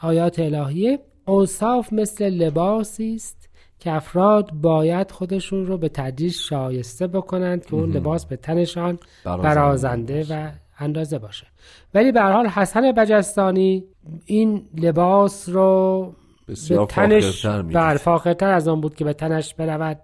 آیات 0.01 0.39
الهیه 0.39 0.99
اوصاف 1.25 1.93
مثل 1.93 2.29
لباسی 2.29 3.15
است 3.15 3.49
که 3.79 3.91
افراد 3.91 4.51
باید 4.53 5.11
خودشون 5.11 5.65
رو 5.65 5.77
به 5.77 5.89
تدریج 5.89 6.33
شایسته 6.33 7.07
بکنند 7.07 7.65
که 7.65 7.73
اون 7.73 7.91
لباس 7.91 8.25
به 8.25 8.35
تنشان 8.35 8.99
برازنده 9.25 10.25
و 10.29 10.51
اندازه 10.79 11.19
باشه. 11.19 11.47
ولی 11.93 12.11
به 12.11 12.21
حال 12.21 12.47
حسن 12.47 12.91
بجستانی 12.91 13.83
این 14.25 14.65
لباس 14.77 15.49
رو 15.49 16.13
به 16.47 16.85
تنش. 16.85 17.45
بر 17.45 17.97
فاخرتر 17.97 18.51
از 18.51 18.67
آن 18.67 18.81
بود 18.81 18.95
که 18.95 19.05
به 19.05 19.13
تنش 19.13 19.53
برود 19.53 19.99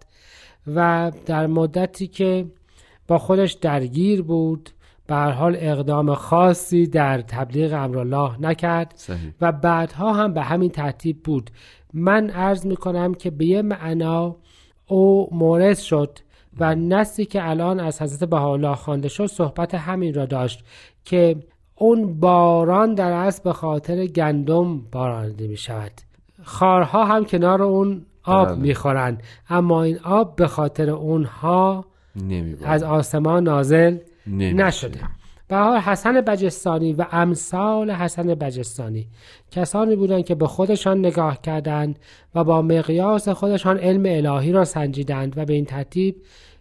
و 0.75 1.11
در 1.25 1.47
مدتی 1.47 2.07
که 2.07 2.45
با 3.07 3.17
خودش 3.17 3.53
درگیر 3.53 4.21
بود 4.21 4.69
به 5.07 5.15
هر 5.15 5.31
حال 5.31 5.57
اقدام 5.59 6.13
خاصی 6.13 6.87
در 6.87 7.21
تبلیغ 7.21 7.73
امرالله 7.73 8.41
نکرد 8.41 8.93
صحیح 8.95 9.33
و 9.41 9.51
بعدها 9.51 10.13
هم 10.13 10.33
به 10.33 10.41
همین 10.41 10.69
ترتیب 10.69 11.23
بود 11.23 11.49
من 11.93 12.29
عرض 12.29 12.65
می 12.65 12.75
کنم 12.75 13.13
که 13.13 13.31
به 13.31 13.45
یه 13.45 13.61
معنا 13.61 14.35
او 14.87 15.29
مورد 15.31 15.77
شد 15.77 16.19
و 16.59 16.75
نسلی 16.75 17.25
که 17.25 17.49
الان 17.49 17.79
از 17.79 18.01
حضرت 18.01 18.29
بهاءالله 18.29 18.75
خوانده 18.75 19.07
شد 19.07 19.25
صحبت 19.25 19.75
همین 19.75 20.13
را 20.13 20.25
داشت 20.25 20.63
که 21.05 21.35
اون 21.75 22.19
باران 22.19 22.93
در 22.93 23.11
اصل 23.11 23.43
به 23.43 23.53
خاطر 23.53 24.05
گندم 24.05 24.77
بارانده 24.77 25.47
می 25.47 25.57
شود 25.57 25.91
خارها 26.43 27.05
هم 27.05 27.25
کنار 27.25 27.61
اون 27.61 28.05
آب 28.23 28.47
بله. 28.47 28.57
می‌خورند 28.57 29.23
اما 29.49 29.83
این 29.83 29.99
آب 30.03 30.35
به 30.35 30.47
خاطر 30.47 30.89
اونها 30.89 31.85
نمیبارد 32.15 32.71
از 32.71 32.83
آسمان 32.83 33.43
نازل. 33.43 33.97
نشده. 34.27 34.99
به 35.47 35.55
حال 35.55 35.77
حسن 35.77 36.21
بجستانی 36.21 36.93
و 36.93 37.05
امثال 37.11 37.91
حسن 37.91 38.35
بجستانی 38.35 39.07
کسانی 39.51 39.95
بودند 39.95 40.25
که 40.25 40.35
به 40.35 40.47
خودشان 40.47 40.99
نگاه 40.99 41.41
کردند 41.41 41.99
و 42.35 42.43
با 42.43 42.61
مقیاس 42.61 43.29
خودشان 43.29 43.77
علم 43.77 44.05
الهی 44.05 44.51
را 44.51 44.65
سنجیدند 44.65 45.37
و 45.37 45.45
به 45.45 45.53
این 45.53 45.65
ترتیب 45.65 46.15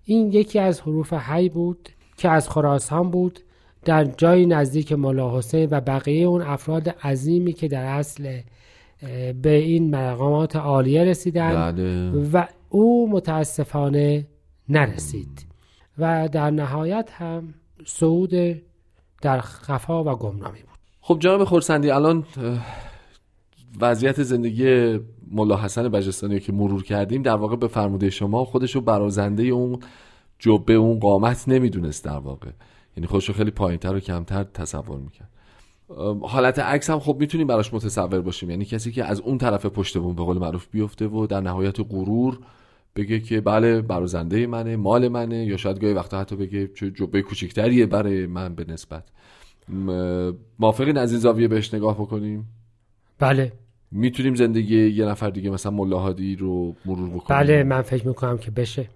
این 0.05 0.33
یکی 0.33 0.59
از 0.59 0.81
حروف 0.81 1.12
حی 1.12 1.48
بود 1.48 1.88
که 2.16 2.29
از 2.29 2.48
خراسان 2.48 3.11
بود 3.11 3.40
در 3.85 4.05
جای 4.05 4.46
نزدیک 4.46 4.92
ملا 4.92 5.38
حسین 5.38 5.68
و 5.70 5.81
بقیه 5.81 6.27
اون 6.27 6.42
افراد 6.42 6.88
عظیمی 6.88 7.53
که 7.53 7.68
در 7.68 7.85
اصل 7.85 8.40
به 9.42 9.50
این 9.50 9.96
مقامات 9.96 10.57
عالیه 10.57 11.05
رسیدند 11.05 11.77
بله. 11.77 12.11
و 12.33 12.46
او 12.68 13.11
متاسفانه 13.11 14.27
نرسید. 14.68 15.53
و 15.98 16.28
در 16.28 16.50
نهایت 16.50 17.11
هم 17.12 17.54
صعود 17.87 18.62
در 19.22 19.40
خفا 19.40 20.04
و 20.04 20.16
گمنامی 20.16 20.61
بود. 20.61 20.78
خب 21.00 21.18
جناب 21.20 21.44
خورسندی 21.44 21.90
الان 21.90 22.24
وضعیت 23.80 24.22
زندگی 24.22 24.98
ملا 25.30 25.57
حسن 25.57 25.88
بجستانی 25.88 26.40
که 26.40 26.52
مرور 26.52 26.83
کردیم 26.83 27.22
در 27.22 27.37
واقع 27.37 27.57
به 27.57 27.68
فرموده 27.68 28.11
شما 28.11 28.44
خودشو 28.44 28.80
برازنده 28.80 29.42
اون 29.42 29.78
جبه 30.38 30.72
اون 30.74 30.98
قامت 30.98 31.48
نمی‌دونست 31.48 32.04
در 32.04 32.18
واقع. 32.18 32.50
یعنی 32.96 33.07
خودشو 33.07 33.33
خیلی 33.33 33.50
پایینتر 33.50 33.94
و 33.94 34.00
کمتر 34.00 34.44
تصور 34.44 34.98
می‌کرد. 34.98 35.28
حالت 36.22 36.59
عکس 36.59 36.90
هم 36.90 37.00
خب 37.00 37.16
می‌تونیم 37.20 37.46
براش 37.46 37.74
متصور 37.74 38.20
باشیم. 38.20 38.50
یعنی 38.50 38.64
کسی 38.64 38.92
که 38.92 39.04
از 39.04 39.20
اون 39.20 39.38
طرف 39.38 39.66
پشت 39.66 39.98
بون 39.98 40.14
به 40.14 40.24
قول 40.24 40.38
معروف 40.38 40.66
بیفته 40.70 41.07
و 41.07 41.26
در 41.26 41.40
نهایت 41.40 41.80
غرور 41.80 42.38
بگه 42.96 43.20
که 43.20 43.40
بله 43.40 43.80
برازنده 43.80 44.46
منه 44.46 44.76
مال 44.76 45.09
منه 45.09 45.44
یا 45.44 45.57
شاید 45.57 45.80
گاهی 45.80 45.94
وقتا 45.94 46.20
حتی 46.20 46.37
بگه 46.37 46.68
چه 46.68 46.90
جبه 46.90 47.22
کوچیکتریه 47.22 47.87
برای 47.87 48.26
من 48.26 48.54
به 48.54 48.64
نسبت. 48.68 49.04
موافقین 50.59 50.98
از 50.98 51.12
این 51.12 51.20
زاویه 51.20 51.48
بهش 51.48 51.74
نگاه 51.74 51.94
بکنیم؟ 51.94 52.48
بله. 53.18 53.52
می‌تونیم 53.90 54.35
زندگی 54.35 54.88
یه 54.88 55.04
نفر 55.04 55.30
دیگه 55.30 55.50
مثلا 55.50 55.72
ملاحادی 55.72 56.37
رو 56.37 56.74
مرور 56.85 57.11
بکنیم؟ 57.11 57.40
بله 57.40 57.62
من 57.62 57.83
فکر 57.83 58.09
می‌کنم 58.09 58.38
که 58.38 58.50
بشه. 58.50 58.88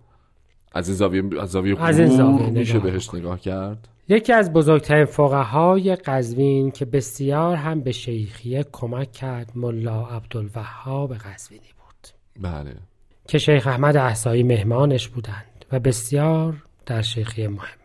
از 0.72 0.88
این 0.88 0.96
زاویه 0.96 1.42
از 1.42 1.50
زاویه 1.50 1.82
از 1.82 1.98
این 1.98 2.08
زاویه 2.08 2.50
میشه 2.50 2.78
بهش 2.78 3.14
نگاه 3.14 3.40
کرد؟ 3.40 3.88
یکی 4.08 4.32
از 4.32 4.52
بزرگترین 4.52 5.04
فقهای 5.04 5.96
قزوین 5.96 6.70
که 6.70 6.84
بسیار 6.84 7.56
هم 7.56 7.80
به 7.80 7.92
شیخیه 7.92 8.66
کمک 8.72 9.12
کرد 9.12 9.52
ملا 9.54 10.06
عبدالوهاب 10.06 11.14
قزوینی 11.14 11.60
بود. 11.78 12.08
بله. 12.42 12.74
که 13.28 13.38
شیخ 13.38 13.66
احمد 13.66 13.96
احسایی 13.96 14.42
مهمانش 14.42 15.08
بودند 15.08 15.64
و 15.72 15.80
بسیار 15.80 16.62
در 16.86 17.02
شیخیه 17.02 17.48
مهمه 17.48 17.78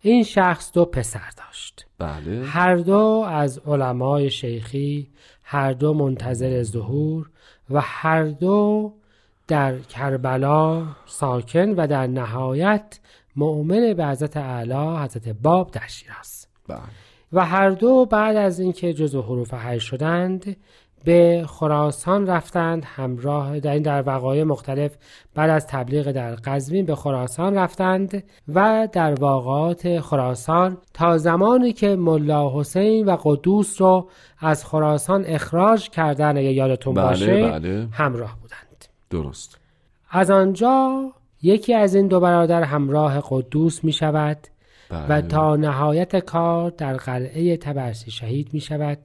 این 0.00 0.22
شخص 0.22 0.72
دو 0.72 0.84
پسر 0.84 1.30
داشت. 1.36 1.86
بله. 1.98 2.44
هر 2.44 2.76
دو 2.76 3.26
از 3.28 3.58
علمای 3.58 4.30
شیخی 4.30 5.10
هر 5.42 5.72
دو 5.72 5.94
منتظر 5.94 6.62
ظهور 6.62 7.30
و 7.70 7.80
هر 7.80 8.24
دو 8.24 8.92
در 9.48 9.78
کربلا 9.78 10.86
ساکن 11.06 11.68
و 11.68 11.86
در 11.86 12.06
نهایت 12.06 13.00
مؤمن 13.36 13.94
به 13.94 14.06
حضرت 14.06 14.36
اعلی 14.36 15.04
حضرت 15.04 15.28
باب 15.28 15.70
در 15.70 15.86
شیراز. 15.86 16.46
بله. 16.68 16.78
و 17.32 17.46
هر 17.46 17.70
دو 17.70 18.06
بعد 18.06 18.36
از 18.36 18.60
اینکه 18.60 18.92
جزو 18.92 19.22
حروف 19.22 19.54
حی 19.54 19.80
شدند 19.80 20.56
به 21.04 21.44
خراسان 21.48 22.26
رفتند 22.26 22.82
همراه 22.86 23.60
در 23.60 23.72
این 23.72 23.82
در 23.82 24.02
وقایع 24.06 24.44
مختلف 24.44 24.96
بعد 25.34 25.50
از 25.50 25.66
تبلیغ 25.66 26.12
در 26.12 26.34
قزوین 26.34 26.86
به 26.86 26.94
خراسان 26.94 27.54
رفتند 27.54 28.24
و 28.54 28.88
در 28.92 29.14
واقعات 29.14 30.00
خراسان 30.00 30.78
تا 30.94 31.18
زمانی 31.18 31.72
که 31.72 31.96
ملا 31.96 32.60
حسین 32.60 33.06
و 33.06 33.16
قدوس 33.24 33.80
رو 33.80 34.08
از 34.38 34.64
خراسان 34.64 35.24
اخراج 35.26 35.88
کردن 35.88 36.36
اگه 36.36 36.52
یادتون 36.52 36.94
بله، 36.94 37.04
باشه 37.04 37.42
بله. 37.42 37.88
همراه 37.92 38.36
بودند 38.40 38.84
درست 39.10 39.58
از 40.10 40.30
آنجا 40.30 41.10
یکی 41.42 41.74
از 41.74 41.94
این 41.94 42.08
دو 42.08 42.20
برادر 42.20 42.62
همراه 42.62 43.22
قدوس 43.30 43.84
می 43.84 43.92
شود 43.92 44.38
بله. 44.90 45.06
و 45.06 45.20
تا 45.20 45.56
نهایت 45.56 46.16
کار 46.16 46.70
در 46.70 46.96
قلعه 46.96 47.56
تبرسی 47.56 48.10
شهید 48.10 48.48
می 48.52 48.60
شود 48.60 48.98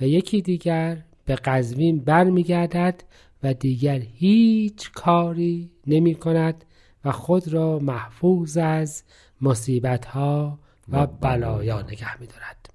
و 0.00 0.04
یکی 0.04 0.42
دیگر 0.42 0.96
به 1.24 1.34
قزوین 1.34 2.00
بر 2.00 2.24
می 2.24 2.42
گردد 2.42 3.04
و 3.42 3.54
دیگر 3.54 3.98
هیچ 3.98 4.92
کاری 4.92 5.70
نمی 5.86 6.14
کند 6.14 6.64
و 7.04 7.12
خود 7.12 7.48
را 7.48 7.78
محفوظ 7.78 8.56
از 8.56 9.04
مصیبت 9.40 10.04
ها 10.04 10.58
و 10.88 11.06
بلایا 11.06 11.82
نگه 11.82 12.20
می 12.20 12.26
دارد 12.26 12.70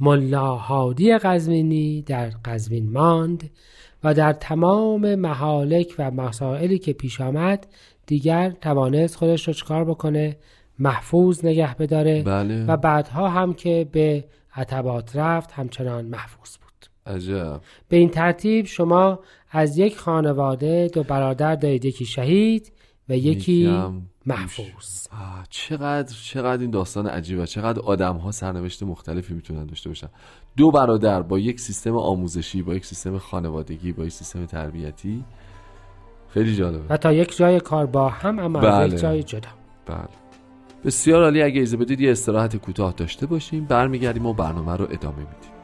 ملا 0.00 0.56
هادی 0.56 1.18
قزوینی 1.18 2.02
در 2.02 2.28
قزوین 2.44 2.92
ماند 2.92 3.50
و 4.04 4.14
در 4.14 4.32
تمام 4.32 5.14
محالک 5.14 5.94
و 5.98 6.10
مسائلی 6.10 6.78
که 6.78 6.92
پیش 6.92 7.20
آمد 7.20 7.66
دیگر 8.06 8.50
توانست 8.50 9.16
خودش 9.16 9.48
رو 9.48 9.54
چکار 9.54 9.84
بکنه 9.84 10.36
محفوظ 10.78 11.44
نگه 11.44 11.74
بداره 11.74 12.22
بله. 12.22 12.66
و 12.66 12.76
بعدها 12.76 13.28
هم 13.28 13.54
که 13.54 13.88
به 13.92 14.24
عتبات 14.56 15.16
رفت 15.16 15.52
همچنان 15.52 16.04
محفوظ 16.04 16.56
بود 16.56 16.65
عجب. 17.06 17.60
به 17.88 17.96
این 17.96 18.08
ترتیب 18.08 18.66
شما 18.66 19.18
از 19.50 19.78
یک 19.78 19.96
خانواده 19.96 20.90
دو 20.92 21.02
برادر 21.02 21.54
دارید 21.54 21.84
یکی 21.84 22.04
شهید 22.04 22.72
و 23.08 23.16
یکی 23.16 23.82
محفوظ. 24.26 25.06
آه، 25.12 25.46
چقدر 25.50 26.14
چقدر 26.24 26.62
این 26.62 26.70
داستان 26.70 27.06
عجیبه. 27.06 27.46
چقدر 27.46 27.80
آدم 27.80 28.16
ها 28.16 28.30
سرنوشت 28.30 28.82
مختلفی 28.82 29.34
می‌تونن 29.34 29.66
داشته 29.66 29.90
باشن. 29.90 30.08
دو 30.56 30.70
برادر 30.70 31.22
با 31.22 31.38
یک 31.38 31.60
سیستم 31.60 31.96
آموزشی 31.96 32.62
با 32.62 32.74
یک 32.74 32.86
سیستم 32.86 33.18
خانوادگی 33.18 33.92
با 33.92 34.04
یک 34.04 34.12
سیستم 34.12 34.46
تربیتی. 34.46 35.24
خیلی 36.28 36.56
جالبه. 36.56 36.84
و 36.88 36.96
تا 36.96 37.12
یک 37.12 37.36
جای 37.36 37.60
کار 37.60 37.86
با 37.86 38.08
هم 38.08 38.38
اما 38.38 38.60
از 38.60 38.64
بله. 38.64 38.94
یک 38.94 39.00
جای 39.00 39.22
جدا. 39.22 39.48
بله. 39.86 40.08
بسیار 40.84 41.22
عالی. 41.22 41.42
اگه 41.42 41.60
اجازه 41.60 41.76
بدید 41.76 42.00
یه 42.00 42.10
استراحت 42.10 42.56
کوتاه 42.56 42.92
داشته 42.92 43.26
باشیم. 43.26 43.64
برمیگردیم 43.64 44.26
و 44.26 44.32
برنامه 44.32 44.76
رو 44.76 44.84
ادامه 44.90 45.18
میدیم. 45.18 45.55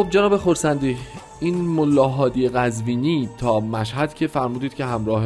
خب 0.00 0.10
جناب 0.10 0.36
خورسندی 0.36 0.96
این 1.40 1.54
ملاحادی 1.54 2.48
قزوینی 2.48 3.28
تا 3.38 3.60
مشهد 3.60 4.14
که 4.14 4.26
فرمودید 4.26 4.74
که 4.74 4.84
همراه 4.84 5.24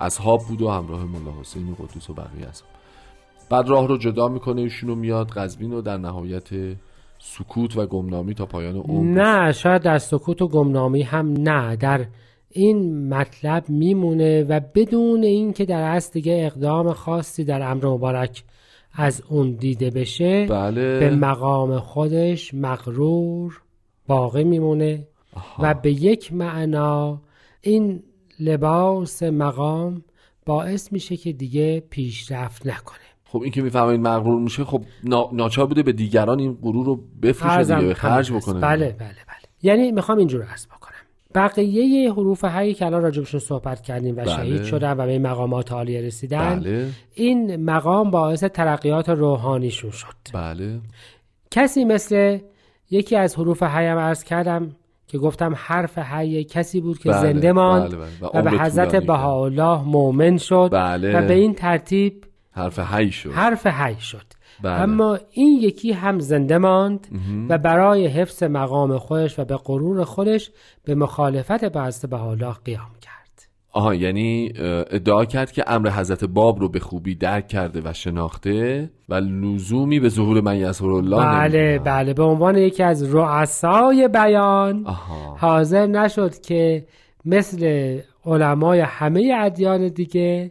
اصحاب 0.00 0.40
بود 0.48 0.62
و 0.62 0.70
همراه 0.70 1.04
ملا 1.04 1.40
حسینی 1.40 1.74
قدوس 1.78 2.10
و 2.10 2.14
بقیه 2.14 2.48
اصحاب. 2.48 2.70
بعد 3.50 3.68
راه 3.68 3.88
رو 3.88 3.98
جدا 3.98 4.28
می‌کنه 4.28 4.60
ایشون 4.60 4.88
رو 4.88 4.94
میاد 4.94 5.30
قزوین 5.30 5.72
و 5.72 5.80
در 5.80 5.96
نهایت 5.96 6.48
سکوت 7.18 7.76
و 7.76 7.86
گمنامی 7.86 8.34
تا 8.34 8.46
پایان 8.46 8.76
عمر. 8.76 9.22
نه 9.22 9.52
شاید 9.52 9.82
در 9.82 9.98
سکوت 9.98 10.42
و 10.42 10.48
گمنامی 10.48 11.02
هم 11.02 11.32
نه. 11.32 11.76
در 11.76 12.06
این 12.50 13.08
مطلب 13.08 13.64
میمونه 13.68 14.44
و 14.44 14.60
بدون 14.74 15.22
اینکه 15.22 15.64
در 15.64 15.82
اصل 15.82 16.12
دیگه 16.12 16.42
اقدام 16.46 16.92
خاصی 16.92 17.44
در 17.44 17.70
امر 17.70 17.86
مبارک 17.86 18.44
از 18.94 19.22
اون 19.28 19.50
دیده 19.52 19.90
بشه 19.90 20.46
بله. 20.46 21.00
به 21.00 21.10
مقام 21.10 21.78
خودش 21.78 22.54
مغرور 22.54 23.62
باقی 24.08 24.44
میمونه 24.44 25.06
و 25.58 25.74
به 25.74 25.92
یک 25.92 26.32
معنا 26.32 27.20
این 27.60 28.02
لباس 28.40 29.22
مقام 29.22 30.04
باعث 30.46 30.92
میشه 30.92 31.16
که 31.16 31.32
دیگه 31.32 31.80
پیشرفت 31.80 32.66
نکنه. 32.66 32.98
خب 33.24 33.42
این 33.42 33.52
که 33.52 33.62
می‌فهمید 33.62 34.00
مغرور 34.00 34.40
میشه 34.40 34.64
خب 34.64 34.82
نا... 35.04 35.28
ناچار 35.32 35.66
بوده 35.66 35.82
به 35.82 35.92
دیگران 35.92 36.40
این 36.40 36.58
غرور 36.62 36.86
رو 36.86 37.00
بفروشه 37.22 37.74
دیگه 37.74 37.86
به 37.86 37.94
خرج. 37.94 38.32
بکنه. 38.32 38.60
بله 38.60 38.86
بله 38.86 39.08
بله. 39.08 39.48
یعنی 39.62 39.92
می‌خوام 39.92 40.18
اینجور 40.18 40.42
عرض 40.42 40.66
بکنم. 40.66 40.78
بقیه 41.34 42.12
حروف 42.12 42.44
هایی 42.44 42.74
که 42.74 42.86
الان 42.86 43.02
راجبشون 43.02 43.40
صحبت 43.40 43.80
کردیم 43.80 44.16
و 44.16 44.20
بله. 44.20 44.36
شهید 44.36 44.62
شدن 44.62 44.92
و 44.92 45.06
به 45.06 45.12
این 45.12 45.22
مقامات 45.22 45.72
عالیه 45.72 46.00
رسیدن 46.00 46.60
بله. 46.60 46.88
این 47.14 47.64
مقام 47.64 48.10
باعث 48.10 48.44
ترقیات 48.44 49.08
روحانیشون 49.08 49.90
شد. 49.90 50.14
بله. 50.34 50.80
کسی 51.50 51.84
مثل 51.84 52.38
یکی 52.90 53.16
از 53.16 53.36
حروف 53.36 53.62
هیم 53.62 53.98
عرض 53.98 54.24
کردم 54.24 54.76
که 55.06 55.18
گفتم 55.18 55.54
حرف 55.56 55.98
حی 55.98 56.44
کسی 56.44 56.80
بود 56.80 56.98
که 56.98 57.08
بله، 57.10 57.20
زنده 57.20 57.52
ماند 57.52 57.90
بله، 57.90 57.96
بله. 57.96 58.30
و 58.32 58.38
و 58.38 58.42
به 58.42 58.50
حضرت. 58.50 58.96
بهاءالله 58.96 59.82
مؤمن 59.82 60.36
شد 60.36 60.68
بله. 60.72 61.18
و 61.18 61.26
به 61.28 61.34
این 61.34 61.54
ترتیب 61.54 62.24
حرف 62.50 62.78
حی 62.78 63.12
شد 63.12 63.30
حرف 63.30 63.66
حی 63.66 64.00
شد 64.00 64.26
بله. 64.62 64.72
اما 64.72 65.18
این 65.30 65.58
یکی 65.60 65.92
هم 65.92 66.18
زنده 66.18 66.58
ماند 66.58 67.06
و 67.48 67.58
برای 67.58 68.06
حفظ 68.06 68.42
مقام 68.42 68.98
خودش 68.98 69.38
و 69.38 69.44
به 69.44 69.56
غرور 69.56 70.04
خودش 70.04 70.50
به 70.84 70.94
مخالفت 70.94 71.64
به 71.64 71.82
حضرت 71.82 72.10
بهاءالله 72.10 72.54
قیام 72.64 72.90
آها 73.78 73.94
یعنی 73.94 74.52
ادعا 74.90 75.24
کرد 75.24 75.52
که 75.52 75.64
امر 75.66 75.90
حضرت 75.90 76.24
باب 76.24 76.60
رو 76.60 76.68
به 76.68 76.80
خوبی 76.80 77.14
درک 77.14 77.48
کرده 77.48 77.80
و 77.84 77.92
شناخته 77.92 78.90
و 79.08 79.14
لزومی 79.14 80.00
به 80.00 80.08
ظهور 80.08 80.40
من 80.40 80.56
یسر 80.56 80.86
الله 80.86 81.16
بله 81.16 81.58
نمی‌بینه. 81.58 81.78
بله 81.78 82.14
به 82.14 82.22
عنوان 82.22 82.58
یکی 82.58 82.82
از 82.82 83.14
رؤسای 83.14 84.08
بیان 84.08 84.86
آها 84.86 85.36
حاضر 85.40 85.86
نشد 85.86 86.40
که 86.40 86.86
مثل 87.24 88.00
علمای 88.26 88.80
همه 88.80 89.36
ادیان 89.40 89.88
دیگه 89.88 90.50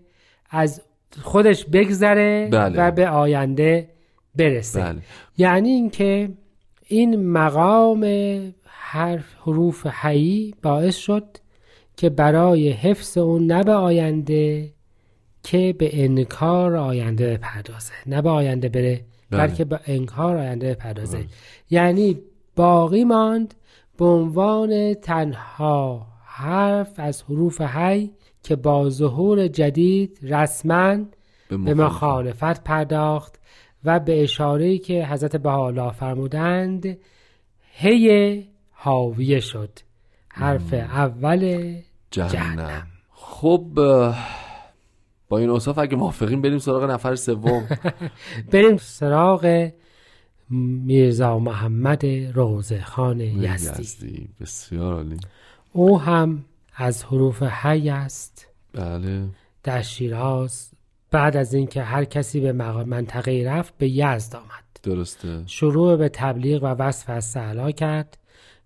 از 0.50 0.82
خودش 1.22 1.66
بگذره 1.66 2.50
بله. 2.52 2.80
و 2.80 2.92
به 2.92 3.10
آینده 3.10 3.90
برسه 4.36 4.82
بله 4.82 5.02
یعنی 5.38 5.70
اینکه 5.70 6.30
این 6.88 7.32
مقام 7.32 8.04
حرف 8.66 9.36
حروف 9.46 9.88
حیی 9.88 10.54
باعث 10.63 10.96
شد 10.96 11.24
که 11.98 12.10
برای 12.10 12.70
حفظ 12.70 13.18
اون 13.18 13.46
نه 13.46 13.64
به 13.64 13.74
آینده 13.74 14.74
که 15.44 15.76
به 15.78 16.04
انکار 16.04 16.76
آینده 16.76 17.34
بپردازه. 17.34 17.94
نه 18.06 18.22
به 18.22 18.30
آینده 18.30 18.70
بره 18.70 19.06
بله. 19.30 19.48
بلکه 19.48 19.66
به 19.66 19.80
انکار 19.86 20.38
آینده 20.38 20.74
بپردازه. 20.74 21.26
یعنی 21.70 22.20
باقی 22.56 23.04
ماند 23.04 23.54
به 23.98 24.06
عنوان 24.06 24.94
تنها 24.94 26.08
حرف 26.26 26.94
از 26.98 27.24
حروف 27.24 27.62
حی 27.62 28.12
که 28.44 28.56
با 28.56 28.90
ظهور 28.90 29.48
جدید 29.48 30.20
رسما 30.22 30.98
به 31.50 31.74
مخالفت. 31.74 32.64
پرداخت 32.64 33.40
و 33.84 34.00
به 34.00 34.24
اشاره‌ای 34.24 34.78
که 34.78 35.06
حضرت 35.06 35.36
بهاءالله 35.36 35.92
فرمودند 35.92 36.98
هی 37.72 38.48
حاویه 38.72 39.40
شد. 39.40 39.70
حرف 40.30 40.74
اول 40.74 41.74
جهنم, 42.12 42.30
جهنم. 42.30 42.88
خب 43.12 43.63
با 45.30 45.38
این 45.38 45.50
اوصاف 45.50 45.78
اگه 45.78 45.96
موافقین 45.96 46.41
بریم 46.41 46.60
سراغ 46.60 46.84
نفر 46.84 47.15
سوم. 47.15 47.67
بریم 48.52 48.78
سراغ 48.78 49.72
میرزا 50.50 51.39
محمد 51.39 52.06
روزه 52.34 52.82
خان 52.82 53.20
یزدی. 53.20 53.82
یزدی. 53.82 54.30
بسیار 54.41 54.93
عالی. 54.93 55.17
او 55.74 56.02
هم 56.02 56.46
از 56.76 57.04
حروف 57.04 57.43
حی 57.43 57.89
است. 57.89 58.48
بله. 58.74 59.26
در 59.63 59.82
شیراز 59.82 60.72
بعد 61.12 61.38
از 61.38 61.54
اینکه 61.54 61.84
هر 61.84 62.04
کسی 62.04 62.39
به 62.39 62.52
منطقه 62.52 63.43
رفت 63.48 63.78
به 63.78 63.89
یزد 63.89 64.36
آمد. 64.36 64.63
درسته. 64.84 65.43
شروع 65.46 65.96
به 65.96 66.10
تبلیغ 66.10 66.63
و 66.63 66.65
وصف 66.65 67.10
از 67.10 67.38
کرد. 67.78 68.17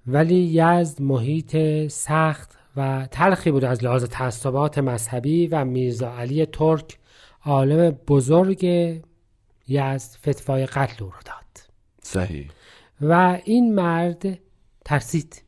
ولی 0.08 0.36
یزد 0.36 1.02
محیط 1.02 1.58
سخت 1.88 2.61
و 2.78 3.08
تلخی 3.12 3.52
بود 3.52 3.66
از 3.66 3.84
لحاظ 3.84 4.06
تعصبات 4.06 4.78
مذهبی 4.78 5.48
و 5.48 5.66
میرزا 5.66 6.14
علی 6.14 6.46
ترک 6.46 6.98
عالم 7.46 7.92
بزرگ 8.08 8.64
یزد 9.68 10.18
فتوای 10.30 10.66
قتل 10.66 11.04
او 11.04 11.10
را 11.10 11.20
داد. 11.26 11.66
صحیح. 12.02 12.48
و 13.02 13.40
این 13.46 13.76
مرد 13.76 14.40
ترسید. 14.86 15.44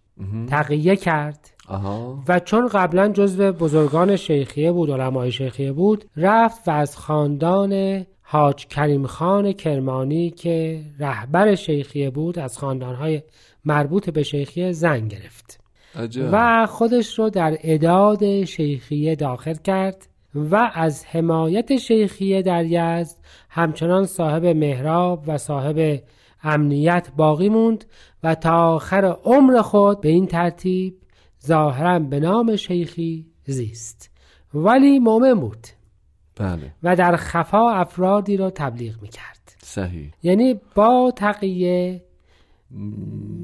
تقیه 0.49 0.95
کرد. 0.95 1.49
آها. 1.67 2.23
و 2.27 2.39
چون 2.39 2.67
قبلا 2.67 3.07
جزو 3.07 3.51
بزرگان 3.51 4.15
شیخیه 4.15 4.71
بود 4.71 4.91
علمای 4.91 5.31
شیخیه 5.31 5.71
بود 5.71 6.05
رفت 6.17 6.67
و 6.67 6.71
از 6.71 6.97
خاندان 6.97 8.05
حاج 8.21 8.67
کریم 8.67 9.07
خان 9.07 9.51
کرمانی 9.51 10.29
که 10.29 10.85
رهبر 10.99 11.55
شیخیه 11.55 12.09
بود 12.09 12.39
از 12.39 12.57
خاندانهای 12.57 13.23
مربوط 13.65 14.09
به 14.09 14.23
شیخیه 14.23 14.71
زن 14.71 15.07
گرفت. 15.07 15.62
عجب. 15.95 16.29
و 16.31 16.65
خودش 16.65 17.19
رو 17.19 17.29
در 17.29 17.57
اداد 17.63 18.43
شیخیه 18.43 19.15
داخل 19.15 19.53
کرد 19.53 20.07
و 20.35 20.71
از 20.73 21.05
حمایت 21.05 21.77
شیخیه 21.77 22.41
در 22.41 22.65
یزد 22.65 23.17
همچنان 23.49 24.05
صاحب 24.05 24.45
محراب 24.45 25.23
و 25.27 25.37
صاحب 25.37 25.99
امنیت 26.43 27.07
باقی 27.17 27.49
موند 27.49 27.85
و 28.23 28.35
تا 28.35 28.73
آخر 28.73 29.05
عمر 29.23 29.61
خود 29.61 30.01
به 30.01 30.09
این 30.09 30.27
ترتیب 30.27 30.97
ظاهرا 31.45 31.99
به 31.99 32.19
نام 32.19 32.55
شیخی 32.55 33.25
زیست. 33.45 34.09
ولی 34.53 34.99
مؤمن 34.99 35.33
بود. 35.33 35.67
بله. 36.35 36.73
و 36.83 36.95
در 36.95 37.15
خفا 37.15 37.71
افرادی 37.71 38.37
را 38.37 38.49
تبلیغ 38.49 39.01
می‌کرد. 39.01 39.55
صحیح. 39.63 40.11
یعنی 40.23 40.59
با 40.75 41.13
تقیه 41.15 42.01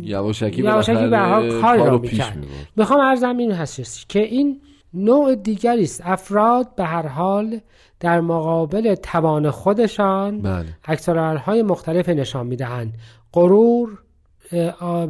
یواشکی 0.02 0.62
یواشکی 0.62 1.08
به 1.08 1.20
حال 1.20 1.62
کارو 1.62 2.00
پیش 2.00 2.12
می‌کرد. 2.12 2.48
می‌خوام 2.76 3.00
ارزم 3.00 3.38
این 3.38 3.52
هستش 3.52 4.06
که 4.10 4.20
این 4.20 4.62
نوع 4.94 5.36
دیگری 5.36 5.84
است. 5.84 6.02
افراد 6.06 6.76
به 6.76 6.84
هر 6.84 7.08
حال 7.08 7.60
در 8.00 8.22
مقابل 8.22 8.96
توان 8.96 9.50
خودشان 9.50 10.42
بله. 10.42 11.38
های 11.38 11.64
مختلف 11.64 12.10
نشان 12.10 12.48
می‌دهند. 12.48 12.94
غرور 13.34 13.98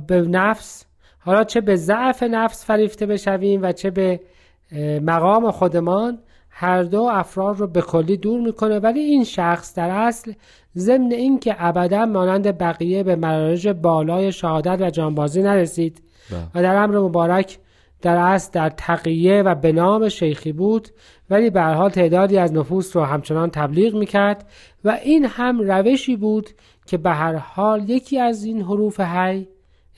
به 0.07 0.21
نفس. 0.21 0.85
حالا 1.19 1.43
چه 1.43 1.61
به 1.61 1.75
ضعف 1.75 2.23
نفس 2.23 2.65
فریفته 2.65 3.05
بشویم 3.05 3.61
و 3.63 3.71
چه 3.71 3.89
به 3.89 4.19
مقام 5.01 5.51
خودمان. 5.51 6.19
هر 6.61 6.83
دو 6.83 7.01
افراد 7.01 7.59
رو 7.59 7.67
به 7.67 7.81
کلی 7.81 8.17
دور 8.17 8.41
می‌کنه 8.41 8.79
ولی 8.79 8.99
این 8.99 9.23
شخص 9.23 9.75
در 9.75 9.89
اصل 9.89 10.33
ضمن 10.77 11.11
اینکه 11.11 11.55
ابدا 11.59 12.05
مانند 12.05 12.57
بقیه 12.57 13.03
به 13.03 13.15
مراج 13.15 13.67
بالای 13.67 14.31
شهادت 14.31 14.81
و 14.81 14.89
جانبازی 14.89 15.41
نرسید 15.41 16.01
بله. 16.31 16.39
و 16.55 16.63
در 16.63 16.75
امر 16.75 16.99
مبارک 16.99 17.59
در 18.01 18.17
اصل 18.17 18.51
در 18.53 18.69
تقیه 18.69 19.41
و 19.41 19.55
به 19.55 19.71
نام 19.71 20.09
شیخی 20.09 20.51
بود 20.51 20.87
ولی 21.29 21.49
به 21.49 21.61
حال 21.61 21.89
تعدادی 21.89 22.37
از 22.37 22.53
نفوس 22.53 22.95
رو 22.95 23.03
همچنان 23.03 23.49
تبلیغ 23.49 23.95
می‌کرد 23.95 24.49
و 24.83 24.99
این 25.03 25.25
هم 25.25 25.59
روشی 25.59 26.15
بود 26.15 26.49
که 26.85 26.97
به 26.97 27.09
هر 27.09 27.35
حال 27.35 27.89
یکی 27.89 28.19
از 28.19 28.43
این 28.43 28.61
حروف 28.61 28.99
هی 28.99 29.47